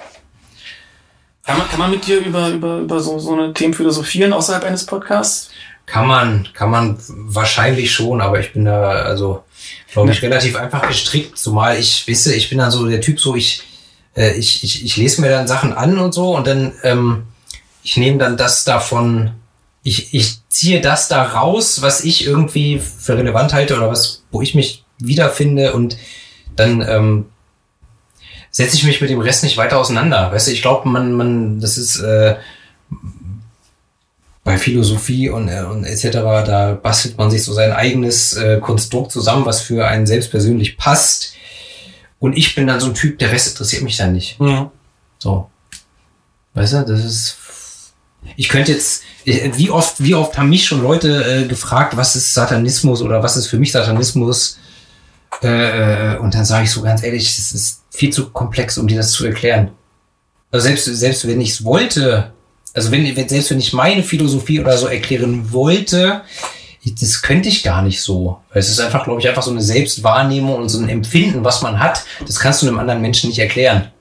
[1.45, 4.63] Kann man, kann man mit dir über, über, über so, so eine Themen philosophieren außerhalb
[4.63, 5.49] eines Podcasts?
[5.85, 9.43] Kann man, kann man wahrscheinlich schon, aber ich bin da, also,
[9.91, 13.35] glaube ich, relativ einfach gestrickt, zumal ich wisse, ich bin dann so der Typ, so
[13.35, 13.63] ich,
[14.15, 17.23] äh, ich, ich, ich lese mir dann Sachen an und so und dann, ähm,
[17.83, 19.33] ich nehme dann das davon
[19.83, 24.41] ich, ich ziehe das da raus, was ich irgendwie für relevant halte oder was, wo
[24.41, 25.97] ich mich wiederfinde und
[26.55, 27.25] dann ähm,
[28.51, 30.31] setze ich mich mit dem Rest nicht weiter auseinander.
[30.31, 32.35] Weißt du, ich glaube, man, man, das ist äh,
[34.43, 39.11] bei Philosophie und, äh, und etc., da bastelt man sich so sein eigenes äh, Konstrukt
[39.11, 41.33] zusammen, was für einen selbst persönlich passt.
[42.19, 44.39] Und ich bin dann so ein Typ, der Rest interessiert mich dann nicht.
[44.39, 44.69] Mhm.
[45.17, 45.49] So.
[46.53, 47.37] Weißt du, das ist.
[48.37, 52.33] Ich könnte jetzt, wie oft, wie oft haben mich schon Leute äh, gefragt, was ist
[52.33, 54.57] Satanismus oder was ist für mich Satanismus?
[55.41, 58.97] Äh, und dann sage ich so ganz ehrlich, das ist viel zu komplex, um dir
[58.97, 59.71] das zu erklären.
[60.51, 62.33] Also selbst, selbst wenn ich es wollte,
[62.73, 66.21] also wenn, wenn, selbst wenn ich meine Philosophie oder so erklären wollte,
[66.99, 68.39] das könnte ich gar nicht so.
[68.51, 71.79] Es ist einfach, glaube ich, einfach so eine Selbstwahrnehmung und so ein Empfinden, was man
[71.79, 72.03] hat.
[72.25, 73.91] Das kannst du einem anderen Menschen nicht erklären.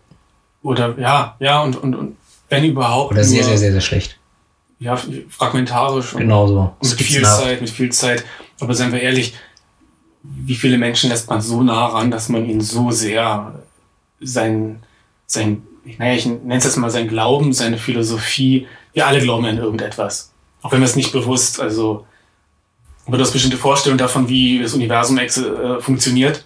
[0.63, 2.17] Oder ja, ja, und, und, und
[2.49, 3.13] wenn überhaupt.
[3.13, 4.19] Oder sehr, sehr, sehr, sehr schlecht.
[4.79, 6.15] Ja, fragmentarisch.
[6.15, 6.75] Genau so.
[6.81, 8.25] Und mit viel Zeit, mit viel Zeit.
[8.59, 9.35] Aber seien wir ehrlich,
[10.23, 13.61] wie viele Menschen lässt man so nah ran, dass man ihn so sehr
[14.21, 14.83] sein,
[15.27, 15.63] sein,
[15.99, 20.33] naja, ich nenne es jetzt mal sein Glauben, seine Philosophie, wir alle glauben an irgendetwas.
[20.63, 22.07] Auch wenn wir es nicht bewusst, also,
[23.07, 26.45] aber du hast bestimmte Vorstellungen davon, wie das Universum äh, funktioniert,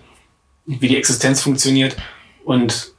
[0.64, 1.96] wie die Existenz funktioniert
[2.44, 2.94] und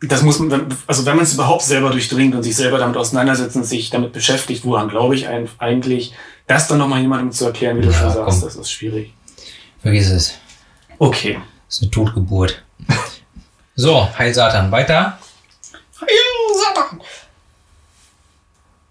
[0.00, 3.56] das muss man, also wenn man es überhaupt selber durchdringt und sich selber damit auseinandersetzt
[3.56, 6.12] und sich damit beschäftigt, woran glaube ich eigentlich,
[6.46, 8.48] das dann nochmal jemandem zu erklären, wie du ja, schon sagst, komm.
[8.48, 9.14] das ist schwierig.
[9.84, 10.38] Vergiss es.
[10.98, 11.38] Okay.
[11.66, 12.64] Das ist eine Totgeburt.
[13.74, 15.18] so, Heil Satan, weiter.
[16.00, 16.08] Heil
[16.54, 17.02] Satan.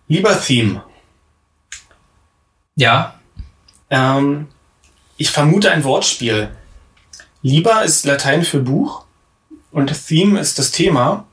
[0.07, 0.83] Lieber Theme.
[2.75, 3.19] Ja.
[3.89, 4.49] Ähm,
[5.17, 6.55] ich vermute ein Wortspiel.
[7.41, 9.05] Lieber ist Latein für Buch
[9.71, 11.25] und Theme ist das Thema.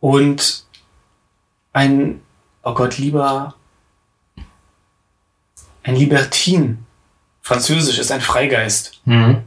[0.00, 0.64] Und
[1.74, 2.22] ein,
[2.62, 3.54] oh Gott, lieber,
[5.82, 6.86] ein Libertin,
[7.42, 9.00] französisch, ist ein Freigeist.
[9.04, 9.42] Mhm.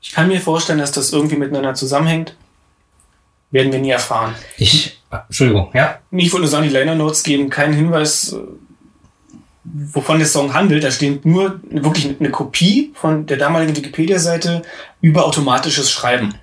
[0.00, 2.34] Ich kann mir vorstellen, dass das irgendwie miteinander zusammenhängt.
[3.52, 4.34] Werden wir nie erfahren.
[4.56, 5.98] Ich, Entschuldigung, ja.
[6.10, 8.34] Ich wollte nur sagen, die Liner Notes geben keinen Hinweis,
[9.62, 10.82] wovon der Song handelt.
[10.82, 14.62] Da steht nur wirklich eine Kopie von der damaligen Wikipedia-Seite
[15.02, 16.34] über automatisches Schreiben.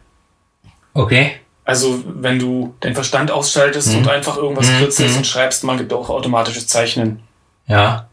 [0.93, 1.33] Okay.
[1.65, 3.99] Also, wenn du deinen Verstand ausschaltest mhm.
[3.99, 4.77] und einfach irgendwas mhm.
[4.77, 5.17] kritzelst mhm.
[5.19, 7.21] und schreibst, man gibt auch automatisches Zeichnen.
[7.67, 8.08] Ja.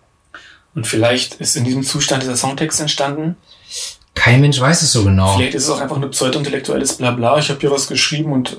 [0.77, 3.37] Und vielleicht ist in diesem Zustand dieser Songtext entstanden.
[4.15, 5.35] Kein Mensch weiß es so genau.
[5.37, 7.39] Vielleicht ist es auch einfach nur pseudo-intellektuelles Blabla.
[7.39, 8.59] Ich habe hier was geschrieben und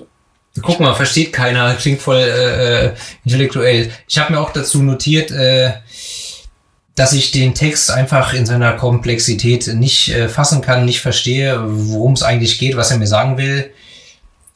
[0.63, 2.93] Guck mal, versteht keiner, klingt voll äh, äh
[3.24, 3.91] intellektuell.
[4.09, 5.74] Ich habe mir auch dazu notiert, äh,
[6.95, 12.13] dass ich den Text einfach in seiner Komplexität nicht äh, fassen kann, nicht verstehe, worum
[12.13, 13.72] es eigentlich geht, was er mir sagen will.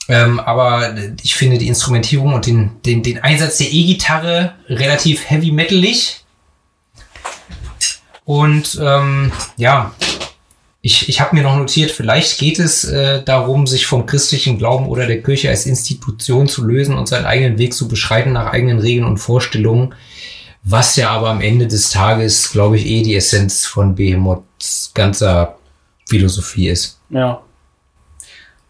[0.10, 5.52] Ähm, aber ich finde die Instrumentierung und den, den, den Einsatz der E-Gitarre relativ heavy
[5.52, 6.21] metalig.
[8.32, 9.94] Und ähm, ja,
[10.82, 14.88] ich, ich habe mir noch notiert, vielleicht geht es äh, darum, sich vom christlichen Glauben
[14.88, 18.80] oder der Kirche als Institution zu lösen und seinen eigenen Weg zu beschreiten nach eigenen
[18.80, 19.94] Regeln und Vorstellungen
[20.64, 25.58] was ja aber am Ende des Tages, glaube ich, eh die Essenz von Behemoths ganzer
[26.08, 27.00] Philosophie ist.
[27.10, 27.42] Ja.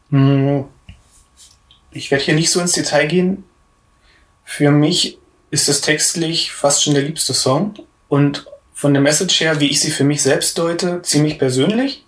[0.10, 0.66] Hm.
[1.92, 3.44] Ich werde hier nicht so ins Detail gehen.
[4.46, 5.18] Für mich
[5.50, 7.74] ist das textlich fast schon der liebste Song
[8.08, 8.46] und
[8.82, 12.04] von der Message her, wie ich sie für mich selbst deute, ziemlich persönlich.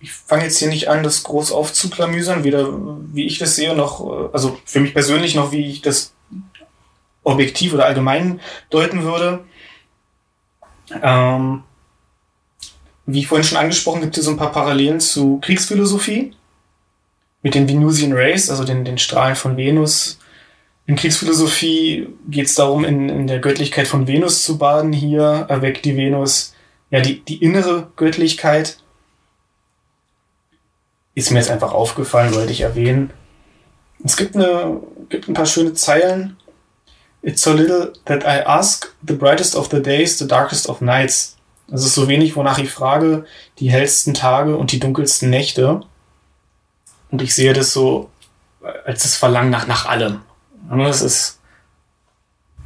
[0.00, 2.68] Ich fange jetzt hier nicht an, das groß aufzuklamüsern, weder
[3.14, 6.12] wie ich das sehe, noch, also für mich persönlich noch, wie ich das
[7.24, 9.46] objektiv oder allgemein deuten würde.
[11.02, 11.62] Ähm,
[13.06, 16.34] wie vorhin schon angesprochen, gibt es so ein paar Parallelen zu Kriegsphilosophie
[17.42, 20.18] mit den Venusian Rays, also den, den Strahlen von Venus.
[20.88, 24.94] In Kriegsphilosophie geht es darum, in, in der Göttlichkeit von Venus zu baden.
[24.94, 26.54] Hier erweckt die Venus
[26.90, 28.78] ja die, die innere Göttlichkeit.
[31.14, 33.10] Ist mir jetzt einfach aufgefallen, wollte ich erwähnen.
[34.02, 34.80] Es gibt, eine,
[35.10, 36.38] gibt ein paar schöne Zeilen.
[37.20, 41.36] It's so little that I ask, the brightest of the days, the darkest of nights.
[41.70, 43.26] Es ist so wenig, wonach ich frage,
[43.58, 45.82] die hellsten Tage und die dunkelsten Nächte.
[47.10, 48.08] Und ich sehe das so
[48.86, 50.22] als das Verlangen nach, nach allem.
[50.70, 51.38] Es ist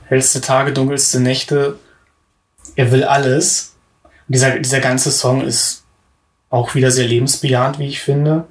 [0.06, 1.78] hellste Tage, dunkelste Nächte.
[2.76, 3.74] Er will alles.
[4.02, 5.84] Und dieser, dieser ganze Song ist
[6.50, 8.46] auch wieder sehr lebensbejahend, wie ich finde.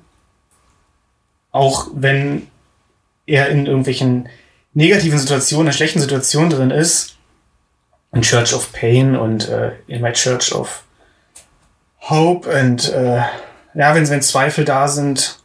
[1.52, 2.48] Auch wenn
[3.26, 4.30] er in irgendwelchen
[4.74, 7.18] negativen Situation, einer schlechten Situation drin ist,
[8.14, 10.84] in Church of Pain und äh, in my Church of
[12.02, 13.22] Hope und äh,
[13.74, 15.41] ja, wenn, wenn Zweifel da sind,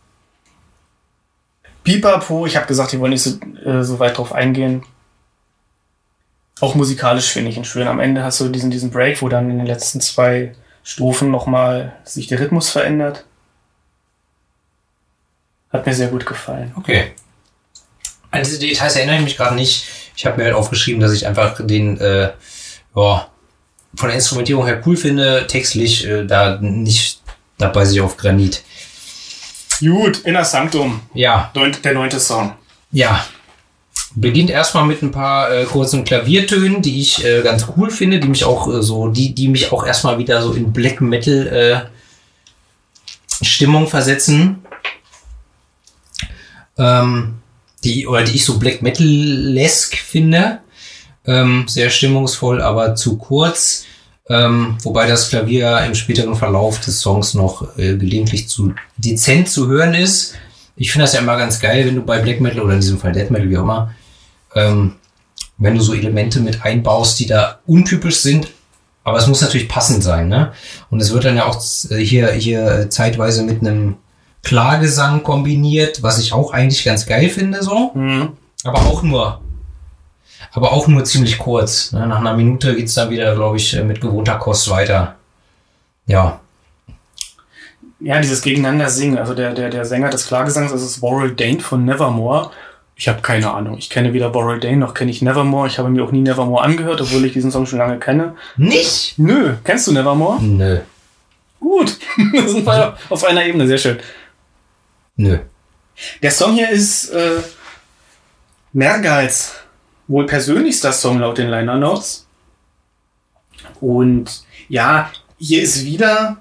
[1.87, 4.83] Pipapo, ich habe gesagt, ich wollte nicht so, äh, so weit drauf eingehen.
[6.61, 7.87] Auch musikalisch finde ich ihn schön.
[7.87, 11.93] Am Ende hast du diesen, diesen Break, wo dann in den letzten zwei Strophen nochmal
[12.03, 13.25] sich der Rhythmus verändert.
[15.73, 16.75] Hat mir sehr gut gefallen.
[16.77, 17.13] Okay.
[18.33, 19.87] An diese Details erinnere ich mich gerade nicht.
[20.17, 22.33] Ich habe mir halt aufgeschrieben, dass ich einfach den, äh,
[22.97, 23.29] ja,
[23.95, 27.23] von der Instrumentierung her cool finde, textlich äh, da nicht,
[27.59, 28.65] da beiße ich auf Granit.
[29.81, 32.55] Gut, Inner Sanctum, Ja, neunt- der neunte Song.
[32.93, 33.25] ja.
[34.19, 38.29] Beginnt erstmal mit ein paar äh, kurzen Klaviertönen, die ich äh, ganz cool finde, die
[38.29, 41.47] mich auch äh, so, die, die mich auch erstmal wieder so in Black Metal
[43.43, 44.65] äh, Stimmung versetzen.
[46.79, 47.35] Ähm,
[47.85, 50.61] die, oder die ich so Black Metal-esque finde.
[51.27, 53.85] Ähm, sehr stimmungsvoll, aber zu kurz.
[54.29, 59.69] Ähm, wobei das Klavier im späteren Verlauf des Songs noch äh, gelegentlich zu dezent zu
[59.69, 60.35] hören ist.
[60.75, 62.99] Ich finde das ja immer ganz geil, wenn du bei Black Metal oder in diesem
[62.99, 63.95] Fall Death Metal, wie auch immer,
[64.55, 64.97] ähm,
[65.59, 68.49] wenn du so Elemente mit einbaust, die da untypisch sind,
[69.05, 70.53] aber es muss natürlich passend sein, ne?
[70.91, 73.97] Und es wird dann ja auch äh, hier, hier äh, zeitweise mit einem
[74.43, 77.93] Klagesang kombiniert, was ich auch eigentlich ganz geil finde, so.
[77.95, 78.31] Mhm.
[78.65, 79.41] Aber auch nur,
[80.57, 81.93] aber auch nur ziemlich kurz.
[81.93, 82.07] Ne?
[82.07, 85.17] Nach einer Minute geht's dann wieder, glaube ich, äh, mit gewohnter Kost weiter.
[86.07, 86.41] Ja,
[88.01, 89.19] Ja, dieses Gegeneinander singen.
[89.19, 92.51] Also der, der, der Sänger des Klagesangs das ist Warrell Dane von Nevermore.
[92.95, 93.77] Ich habe keine Ahnung.
[93.77, 95.67] Ich kenne weder Warrell Dane noch kenne ich Nevermore.
[95.69, 98.35] Ich habe mir auch nie Nevermore angehört, obwohl ich diesen Song schon lange kenne.
[98.57, 99.19] nicht?
[99.19, 100.43] Nö, kennst du Nevermore?
[100.43, 100.79] Nö,
[101.61, 101.99] Gut.
[102.35, 103.99] da sind wir auf einer Ebene, sehr schön.
[105.17, 105.39] nö.
[106.23, 107.43] Der Song hier ist äh,
[108.73, 109.55] Mergals
[110.09, 112.27] wohl persönlichster Song laut den Liner Notes.
[113.81, 116.39] Und ja, hier ist wieder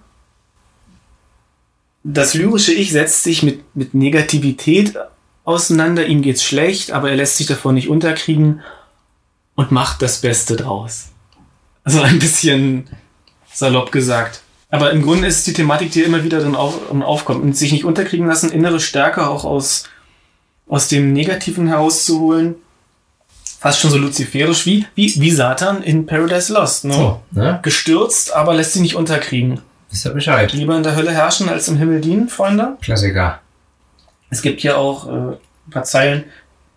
[2.04, 4.96] das lyrische Ich setzt sich mit, mit Negativität
[5.44, 6.06] auseinander.
[6.06, 8.62] Ihm geht's schlecht, aber er lässt sich davon nicht unterkriegen
[9.56, 11.10] und macht das Beste draus.
[11.84, 12.88] Also ein bisschen
[13.52, 14.42] salopp gesagt.
[14.70, 17.86] Aber im Grunde ist die Thematik, die immer wieder dann auf, aufkommt und sich nicht
[17.86, 19.86] unterkriegen lassen, innere Stärke auch aus,
[20.68, 22.56] aus dem Negativen herauszuholen.
[23.60, 26.86] Fast schon so luziferisch wie, wie, wie Satan in Paradise Lost.
[26.86, 26.94] Ne?
[26.94, 27.60] So, ne?
[27.64, 29.62] Gestürzt, aber lässt sich nicht unterkriegen.
[29.90, 30.52] Wisst ihr Bescheid?
[30.54, 32.78] Lieber in der Hölle herrschen als im Himmel dienen, Freunde.
[32.82, 33.40] Klassiker.
[34.30, 35.38] Es gibt hier auch äh, ein
[35.72, 36.26] paar Zeilen,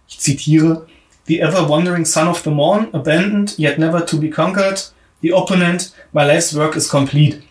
[0.09, 0.87] ich zitiere.
[1.27, 4.93] The ever wandering son of the morn, abandoned, yet never to be conquered.
[5.21, 7.43] The opponent, my life's work is complete.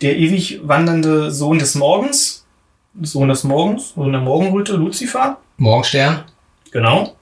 [0.00, 2.44] Der ewig wandernde Sohn des Morgens,
[3.02, 6.24] Sohn des Morgens, Sohn der Morgenröte, Lucifer, Morgenstern.
[6.72, 7.14] genau.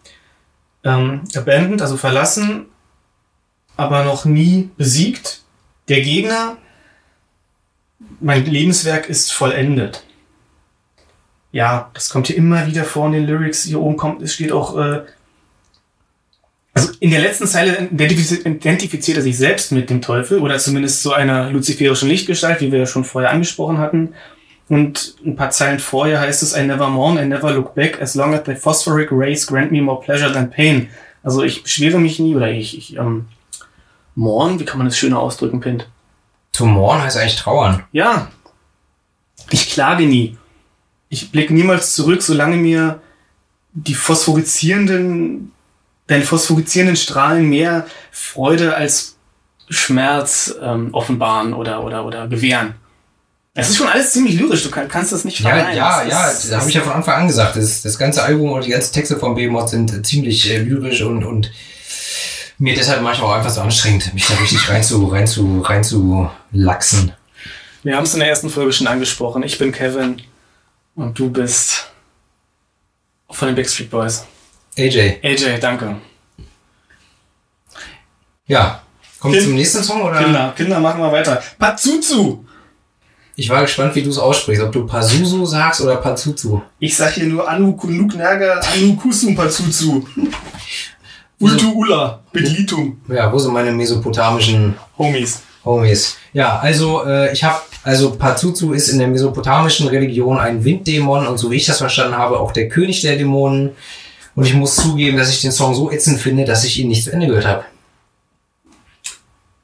[0.82, 2.66] Ähm, abandoned, also verlassen,
[3.76, 5.42] aber noch nie besiegt.
[5.88, 6.56] Der Gegner,
[8.20, 10.04] mein Lebenswerk ist vollendet.
[11.52, 13.64] Ja, das kommt hier immer wieder vor in den Lyrics.
[13.64, 15.02] Hier oben kommt, es steht auch, äh,
[16.72, 21.12] also in der letzten Zeile identifiziert, er sich selbst mit dem Teufel oder zumindest so
[21.12, 24.14] einer luziferischen Lichtgestalt, wie wir ja schon vorher angesprochen hatten.
[24.70, 28.14] Und ein paar Zeilen vorher heißt es, I never mourn, I never look back, as
[28.14, 30.88] long as the phosphoric rays grant me more pleasure than pain.
[31.24, 33.26] Also ich beschwere mich nie oder ich, ich ähm,
[34.14, 35.88] mourn, wie kann man das schöner ausdrücken, Pint?
[36.52, 37.82] To mourn heißt eigentlich trauern.
[37.90, 38.30] Ja.
[39.50, 40.38] Ich klage nie.
[41.08, 43.00] Ich blicke niemals zurück, solange mir
[43.72, 45.50] die phosphorizierenden,
[46.06, 49.16] deine phosphorizierenden Strahlen mehr Freude als
[49.68, 52.74] Schmerz ähm, offenbaren oder, oder, oder gewähren.
[53.54, 55.76] Es ist schon alles ziemlich lyrisch, du kann, kannst das nicht Ja, verneinen.
[55.76, 57.56] ja, Es ja, das habe ich ja von Anfang an gesagt.
[57.56, 61.02] Das, das ganze Album und die ganzen Texte von Behemoth sind äh, ziemlich äh, lyrisch
[61.02, 61.50] und, und
[62.58, 65.82] mir deshalb manchmal auch einfach so anstrengend, mich da richtig rein zu, rein zu, rein
[65.82, 67.12] zu lachsen.
[67.82, 69.42] Wir haben es in der ersten Folge schon angesprochen.
[69.42, 70.20] Ich bin Kevin
[70.94, 71.90] und du bist
[73.30, 74.24] von den Backstreet Boys.
[74.78, 75.96] AJ, AJ, danke.
[78.46, 78.82] ja,
[79.18, 80.22] kommt Kind- zum nächsten Song oder?
[80.22, 81.42] Kinder, Kinder, machen wir weiter.
[81.58, 82.44] Pazuzu!
[83.40, 86.60] Ich war gespannt, wie du es aussprichst, ob du Pazuzu sagst oder Pazuzu.
[86.78, 90.06] Ich sag hier nur Anu Kunuk Nerga, Anu Kusum Pazuzu.
[91.40, 95.40] Ultu Ula, Bedlitum, Ja, wo sind meine mesopotamischen Homies.
[95.64, 96.18] Homies.
[96.34, 101.38] Ja, also äh, ich habe, also Pazuzu ist in der mesopotamischen Religion ein Winddämon und
[101.38, 103.70] so wie ich das verstanden habe, auch der König der Dämonen.
[104.36, 107.04] Und ich muss zugeben, dass ich den Song so ätzend finde, dass ich ihn nicht
[107.04, 107.64] zu Ende gehört habe.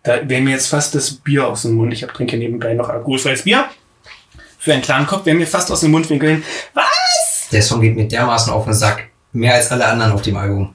[0.06, 1.92] Da wäre mir jetzt fast das Bier aus dem Mund.
[1.92, 3.68] Ich hab, trinke nebenbei noch alkoholfreies Bier.
[4.56, 6.44] Für einen klaren Kopf wäre mir fast aus dem Mundwinkeln.
[6.74, 7.48] Was?
[7.50, 9.08] Der Song geht mir dermaßen auf den Sack.
[9.32, 10.74] Mehr als alle anderen auf dem Album.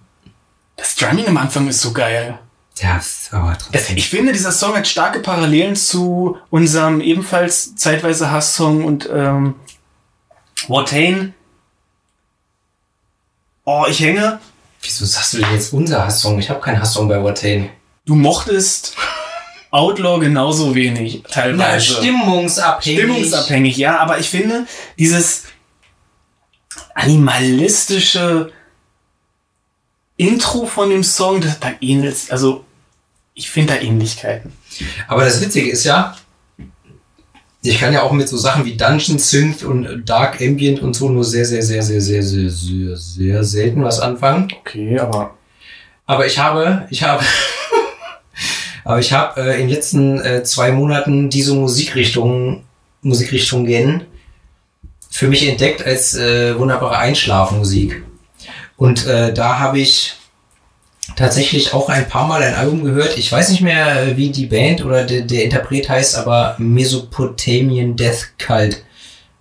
[0.75, 2.39] Das Drumming am Anfang ist so geil.
[2.79, 2.99] Ja,
[3.31, 3.95] aber trotzdem.
[3.95, 9.55] ich finde, dieser Song hat starke Parallelen zu unserem ebenfalls zeitweise Hass-Song und ähm,
[10.67, 11.33] Watain.
[13.63, 14.39] Oh, ich hänge.
[14.81, 16.37] Wieso sagst du denn jetzt unser Hasssong?
[16.39, 17.69] Ich habe keinen Hasssong bei Watain.
[18.05, 18.95] Du mochtest
[19.71, 21.93] Outlaw genauso wenig, Na, teilweise.
[21.95, 22.99] stimmungsabhängig.
[22.99, 24.65] Stimmungsabhängig, ja, aber ich finde,
[24.99, 25.45] dieses
[26.93, 28.51] animalistische
[30.17, 32.65] Intro von dem Song, das, da ähnelt, also
[33.33, 34.51] ich finde da Ähnlichkeiten.
[35.07, 36.15] Aber das Witzige ist ja,
[37.63, 41.09] ich kann ja auch mit so Sachen wie Dungeon Synth und Dark Ambient und so
[41.09, 44.51] nur sehr, sehr, sehr, sehr, sehr, sehr, sehr, sehr selten was anfangen.
[44.59, 45.35] Okay, aber
[46.05, 47.23] Aber ich habe, ich habe,
[48.83, 52.63] aber ich habe äh, in den letzten äh, zwei Monaten diese Musikrichtung,
[53.01, 54.05] Musikrichtungen
[55.09, 58.03] für mich entdeckt als äh, wunderbare Einschlafmusik.
[58.77, 60.15] Und äh, da habe ich
[61.15, 63.17] tatsächlich auch ein paar Mal ein Album gehört.
[63.17, 67.95] Ich weiß nicht mehr, äh, wie die Band oder der, der Interpret heißt, aber Mesopotamian
[67.95, 68.83] Death Cult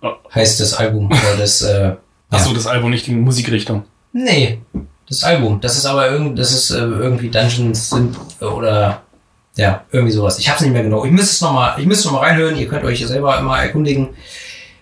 [0.03, 0.13] Oh.
[0.33, 1.05] heißt das Album.
[1.11, 1.93] Oder das, äh,
[2.31, 3.83] Achso, das Album nicht die Musikrichtung.
[4.13, 4.59] Nee,
[5.07, 5.61] das Album.
[5.61, 9.03] Das ist aber irgend, das ist äh, irgendwie Dungeons sind oder
[9.55, 10.39] ja, irgendwie sowas.
[10.39, 11.05] Ich hab's nicht mehr genau.
[11.05, 12.57] Ich müsste es nochmal, ich müsste noch mal reinhören.
[12.57, 14.09] Ihr könnt euch selber immer erkundigen.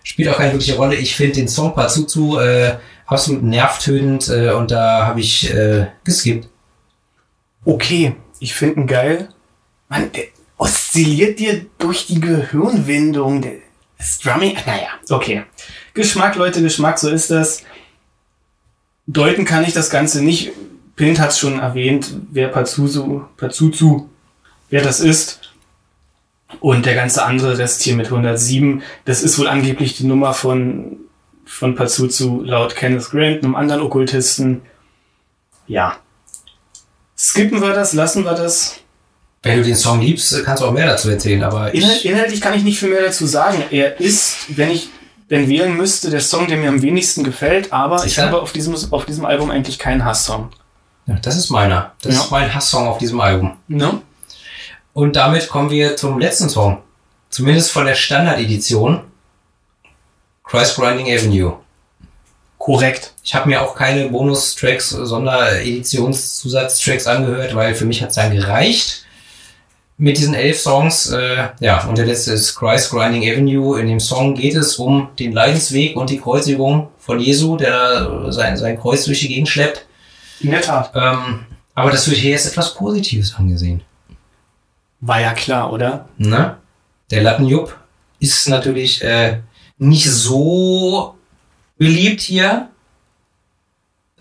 [0.03, 0.95] Spielt auch keine wirkliche Rolle.
[0.95, 6.49] Ich finde den Song Pazuzu äh, absolut nervtötend äh, und da habe ich äh, geskippt.
[7.65, 9.29] Okay, ich finde ihn geil.
[9.89, 10.25] Mann, der
[10.57, 13.41] oszilliert dir durch die Gehirnwindung.
[13.41, 13.53] Der,
[13.97, 15.43] das Drumming, naja, okay.
[15.93, 17.63] Geschmack, Leute, Geschmack, so ist das.
[19.07, 20.51] Deuten kann ich das Ganze nicht.
[20.95, 24.08] Pint hat es schon erwähnt, wer Pazuzu, Pazuzu,
[24.69, 25.39] wer das ist.
[26.59, 30.97] Und der ganze andere Rest hier mit 107, das ist wohl angeblich die Nummer von,
[31.45, 34.61] von Pazuzu laut Kenneth Grant, einem anderen Okkultisten.
[35.67, 35.97] Ja,
[37.17, 38.75] Skippen wir das, lassen wir das.
[39.43, 42.41] Wenn du den Song liebst, kannst du auch mehr dazu erzählen, aber Inhal ich, inhaltlich
[42.41, 43.61] kann ich nicht viel mehr dazu sagen.
[43.71, 44.89] Er ist, wenn ich
[45.29, 48.23] denn wählen müsste, der Song, der mir am wenigsten gefällt, aber ich Sicher?
[48.27, 50.49] habe auf diesem, auf diesem Album eigentlich keinen Hasssong.
[51.07, 51.91] ja, das ist meiner.
[52.01, 52.21] Das Ja.
[52.21, 53.57] ist mein Hasssong auf diesem Album.
[53.67, 54.01] Ne?
[54.99, 56.79] Und damit kommen wir zum letzten Song.
[57.29, 58.99] Zumindest von der Standard-Edition.
[60.43, 61.53] Christ Grinding Avenue.
[62.57, 63.13] Korrekt.
[63.23, 69.05] Ich habe mir auch keine Bonus-Tracks, Sondereditions-Zusatztracks angehört, weil für mich hat es dann gereicht
[69.97, 71.11] mit diesen elf Songs.
[71.11, 73.79] Äh, ja, und der letzte ist Christ Grinding Avenue.
[73.79, 78.33] In dem Song geht es um den Leidensweg und die Kreuzigung von Jesu, der da
[78.33, 79.85] sein, sein Kreuz durch die Gegend schleppt.
[80.41, 80.91] In der Tat.
[80.93, 83.81] Ähm, aber das wird hier jetzt etwas Positives angesehen.
[85.01, 86.09] War ja klar, oder?
[86.17, 86.57] Ne?
[87.11, 87.75] Der Lattenjupp
[88.19, 89.39] ist natürlich äh,
[89.77, 91.15] nicht so
[91.77, 92.69] beliebt hier.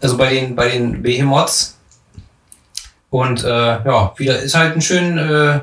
[0.01, 1.79] Also bei den, bei den Behemoths.
[3.11, 5.61] Und äh, ja, wieder ist halt ein schön äh,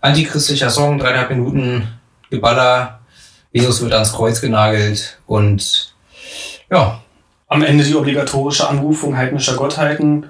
[0.00, 1.88] antichristlicher Song, dreieinhalb Minuten
[2.30, 3.00] Geballer.
[3.52, 5.94] Jesus wird ans Kreuz genagelt und
[6.70, 7.00] ja,
[7.54, 10.28] Am Ende die obligatorische Anrufung heidnischer Gottheiten.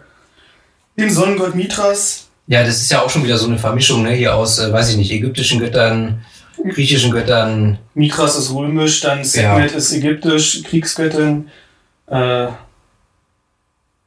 [0.98, 2.23] Den Sonnengott Mithras.
[2.46, 4.90] Ja, das ist ja auch schon wieder so eine Vermischung ne, hier aus, äh, weiß
[4.90, 6.24] ich nicht, ägyptischen Göttern,
[6.62, 11.50] griechischen Göttern, Mithras ist römisch, dann Sekhmet ist ägyptisch, Kriegsgöttin.
[12.06, 12.48] Äh,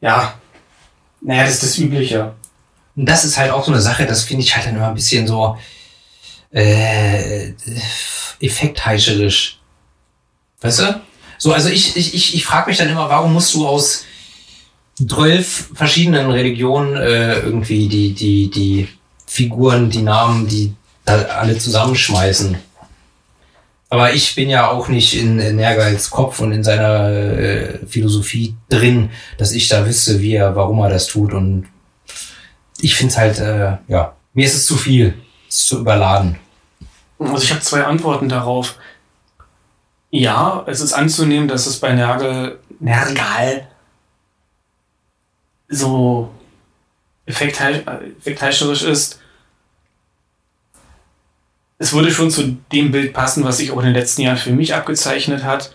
[0.01, 0.33] ja.
[1.21, 2.33] Naja, das ist das Übliche.
[2.95, 4.95] Und das ist halt auch so eine Sache, das finde ich halt dann immer ein
[4.95, 5.57] bisschen so
[6.51, 7.53] äh,
[8.39, 9.59] effektheischerisch.
[10.61, 11.01] Weißt du?
[11.37, 14.05] So, also ich, ich, ich, ich frage mich dann immer, warum musst du aus
[14.97, 18.87] zwölf verschiedenen Religionen äh, irgendwie die, die, die
[19.25, 20.73] Figuren, die Namen, die
[21.05, 22.57] da alle zusammenschmeißen?
[23.89, 28.55] Aber ich bin ja auch nicht in, in Nergals Kopf und in seiner äh, Philosophie
[28.69, 31.33] drin, dass ich da wüsste, wie er, warum er das tut.
[31.33, 31.67] Und
[32.81, 35.13] ich finde es halt, äh, ja, mir ist es zu viel,
[35.47, 36.37] es ist zu überladen.
[37.19, 38.75] Also ich habe zwei Antworten darauf.
[40.11, 43.67] Ja, es ist anzunehmen, dass es bei Nergal, Nergal
[45.69, 46.29] so
[47.27, 47.83] effekthei-
[48.19, 49.19] effektheischerisch ist.
[51.79, 54.51] Es würde schon zu dem Bild passen, was sich auch in den letzten Jahren für
[54.51, 55.73] mich abgezeichnet hat.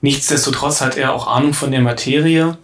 [0.00, 2.58] Nichtsdestotrotz hat er auch Ahnung von der Materie.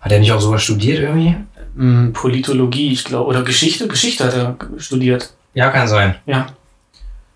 [0.00, 1.36] Hat er nicht auch sowas studiert irgendwie?
[1.76, 3.88] Hm, Politologie, ich glaube, oder Geschichte.
[3.88, 5.32] Geschichte hat er studiert.
[5.54, 6.16] Ja, kann sein.
[6.26, 6.46] Ja.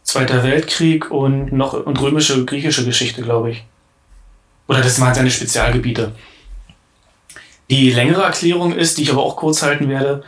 [0.02, 3.64] Zweiter Weltkrieg und noch und römische, griechische Geschichte, glaube ich.
[4.68, 6.12] Oder das waren seine Spezialgebiete.
[7.72, 10.22] Die längere Erklärung ist, die ich aber auch kurz halten werde.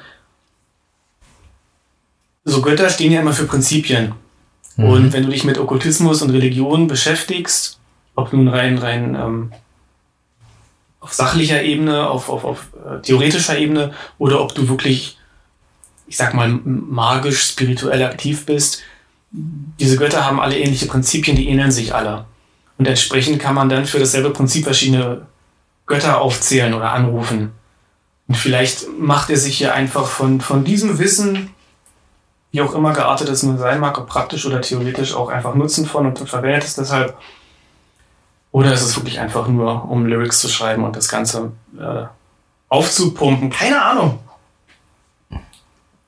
[2.44, 4.14] So Götter stehen ja immer für Prinzipien.
[4.76, 4.84] Mhm.
[4.84, 7.78] Und wenn du dich mit Okkultismus und Religion beschäftigst,
[8.14, 9.52] ob nun rein, rein ähm,
[11.00, 15.18] auf sachlicher Ebene, auf, auf, auf äh, theoretischer Ebene oder ob du wirklich,
[16.06, 18.80] ich sag mal, magisch, spirituell aktiv bist,
[19.30, 22.24] diese Götter haben alle ähnliche Prinzipien, die ähneln sich alle.
[22.78, 25.26] Und entsprechend kann man dann für dasselbe Prinzip verschiedene
[25.86, 27.52] Götter aufzählen oder anrufen.
[28.26, 31.50] Und vielleicht macht er sich hier einfach von, von diesem Wissen,
[32.52, 35.86] wie auch immer geartet es nun sein mag, ob praktisch oder theoretisch auch einfach Nutzen
[35.86, 37.16] von und verwendet es deshalb.
[38.52, 42.04] Oder ist es wirklich einfach nur, um Lyrics zu schreiben und das Ganze äh,
[42.68, 43.50] aufzupumpen?
[43.50, 44.20] Keine Ahnung.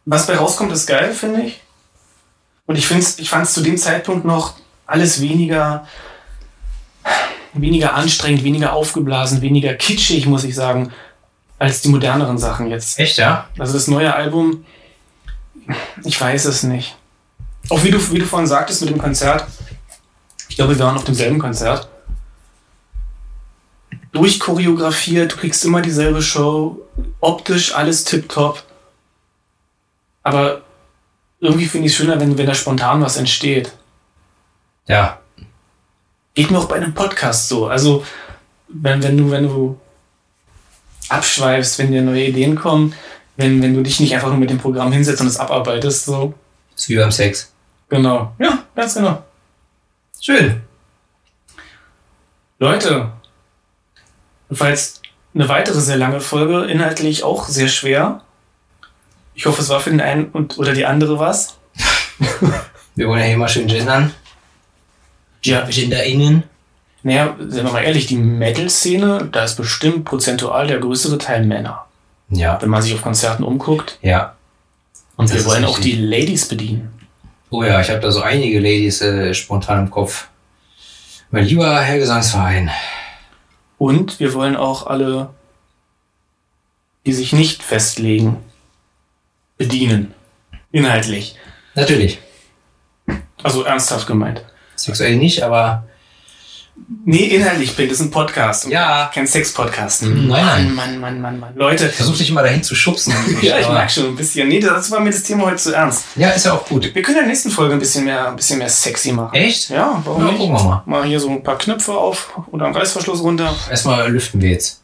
[0.04, 1.60] Was bei rauskommt, ist geil, finde ich.
[2.66, 4.54] Und ich, ich fand es zu dem Zeitpunkt noch
[4.86, 5.86] alles weniger,
[7.60, 10.92] weniger anstrengend, weniger aufgeblasen, weniger kitschig, muss ich sagen,
[11.58, 12.98] als die moderneren Sachen jetzt.
[12.98, 13.48] Echt, ja?
[13.58, 14.64] Also das neue Album,
[16.04, 16.96] ich weiß es nicht.
[17.68, 19.46] Auch wie du, wie du vorhin sagtest mit dem Konzert,
[20.48, 21.88] ich glaube, wir waren auf demselben Konzert.
[24.12, 26.80] Durchchoreografiert, du kriegst immer dieselbe Show,
[27.20, 28.62] optisch alles tipptopp.
[30.22, 30.62] Aber
[31.40, 33.72] irgendwie finde ich es schöner, wenn, wenn da spontan was entsteht.
[34.86, 35.20] Ja.
[36.36, 37.66] Geht mir auch bei einem Podcast so.
[37.66, 38.04] Also,
[38.68, 39.80] wenn, wenn du, wenn du
[41.08, 42.94] abschweifst, wenn dir neue Ideen kommen,
[43.38, 46.34] wenn, wenn du dich nicht einfach nur mit dem Programm hinsetzt und es abarbeitest, so.
[46.76, 47.52] ist wie beim Sex.
[47.88, 48.34] Genau.
[48.38, 49.24] Ja, ganz genau.
[50.20, 50.60] Schön.
[52.58, 53.12] Leute,
[54.50, 55.02] das jetzt
[55.34, 58.20] eine weitere sehr lange Folge, inhaltlich auch sehr schwer.
[59.34, 61.56] Ich hoffe, es war für den einen und oder die andere was.
[62.94, 64.12] Wir wollen ja immer schön gendern.
[65.42, 66.42] Ja, GenderInnen.
[67.02, 71.86] naja, sind wir mal ehrlich, die Metal-Szene, da ist bestimmt prozentual der größere Teil Männer.
[72.30, 72.60] Ja.
[72.60, 73.98] Wenn man sich auf Konzerten umguckt.
[74.02, 74.34] Ja.
[75.16, 76.92] Und Das wir wollen auch die Ladies bedienen.
[77.50, 80.28] Oh ja, ich habe da so einige Ladies äh, spontan im Kopf.
[81.30, 82.70] Mein lieber Herr Gesangsverein.
[83.78, 85.30] Und wir wollen auch alle,
[87.04, 88.38] die sich nicht festlegen,
[89.56, 90.12] bedienen.
[90.72, 91.36] Inhaltlich.
[91.74, 92.18] Natürlich.
[93.42, 94.44] Also ernsthaft gemeint.
[94.86, 95.84] Sexuell nicht, aber
[97.06, 98.68] Nee, inhaltlich, das ist ein Podcast.
[98.68, 99.10] Ja.
[99.12, 100.02] Kein Sex-Podcast.
[100.02, 100.74] Nein, nein.
[100.74, 101.56] Mann, Mann, Mann, Mann, Mann.
[101.56, 101.88] Leute.
[101.88, 103.14] versuch dich immer dahin zu schubsen.
[103.42, 104.46] Ja, ich mag schon ein bisschen.
[104.48, 106.04] Nee, das war mir das Thema heute zu ernst.
[106.16, 106.94] Ja, ist ja auch gut.
[106.94, 109.34] Wir können in der nächsten Folge ein bisschen mehr, ein bisschen mehr sexy machen.
[109.34, 109.70] Echt?
[109.70, 110.38] Ja, warum Ja, nicht?
[110.38, 110.82] gucken wir mal.
[110.84, 113.54] Mal hier so ein paar Knöpfe auf oder einen Reißverschluss runter.
[113.70, 114.82] Erstmal lüften wir jetzt.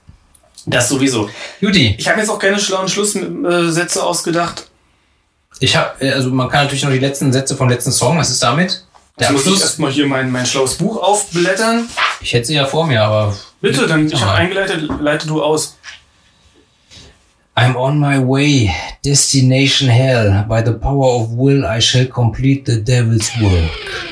[0.65, 1.29] Das sowieso.
[1.61, 4.67] Juti, Ich habe jetzt auch keine schlauen Schlusssätze ausgedacht.
[5.61, 8.43] ich habe, also man kann natürlich noch die letzten Sätze vom letzten Song, was ist
[8.43, 8.85] damit?
[9.19, 11.89] Der Jetzt muss ich erstmal hier mein, mein schlaues Buch aufblättern.
[12.21, 15.77] Ich hätte sie ja vor mir, aber Bitte, dann ich habe eingeleitet, leite du aus.
[17.55, 20.45] I'm on my way, destination hell.
[20.49, 24.12] By the power of will I shall complete the devil's work.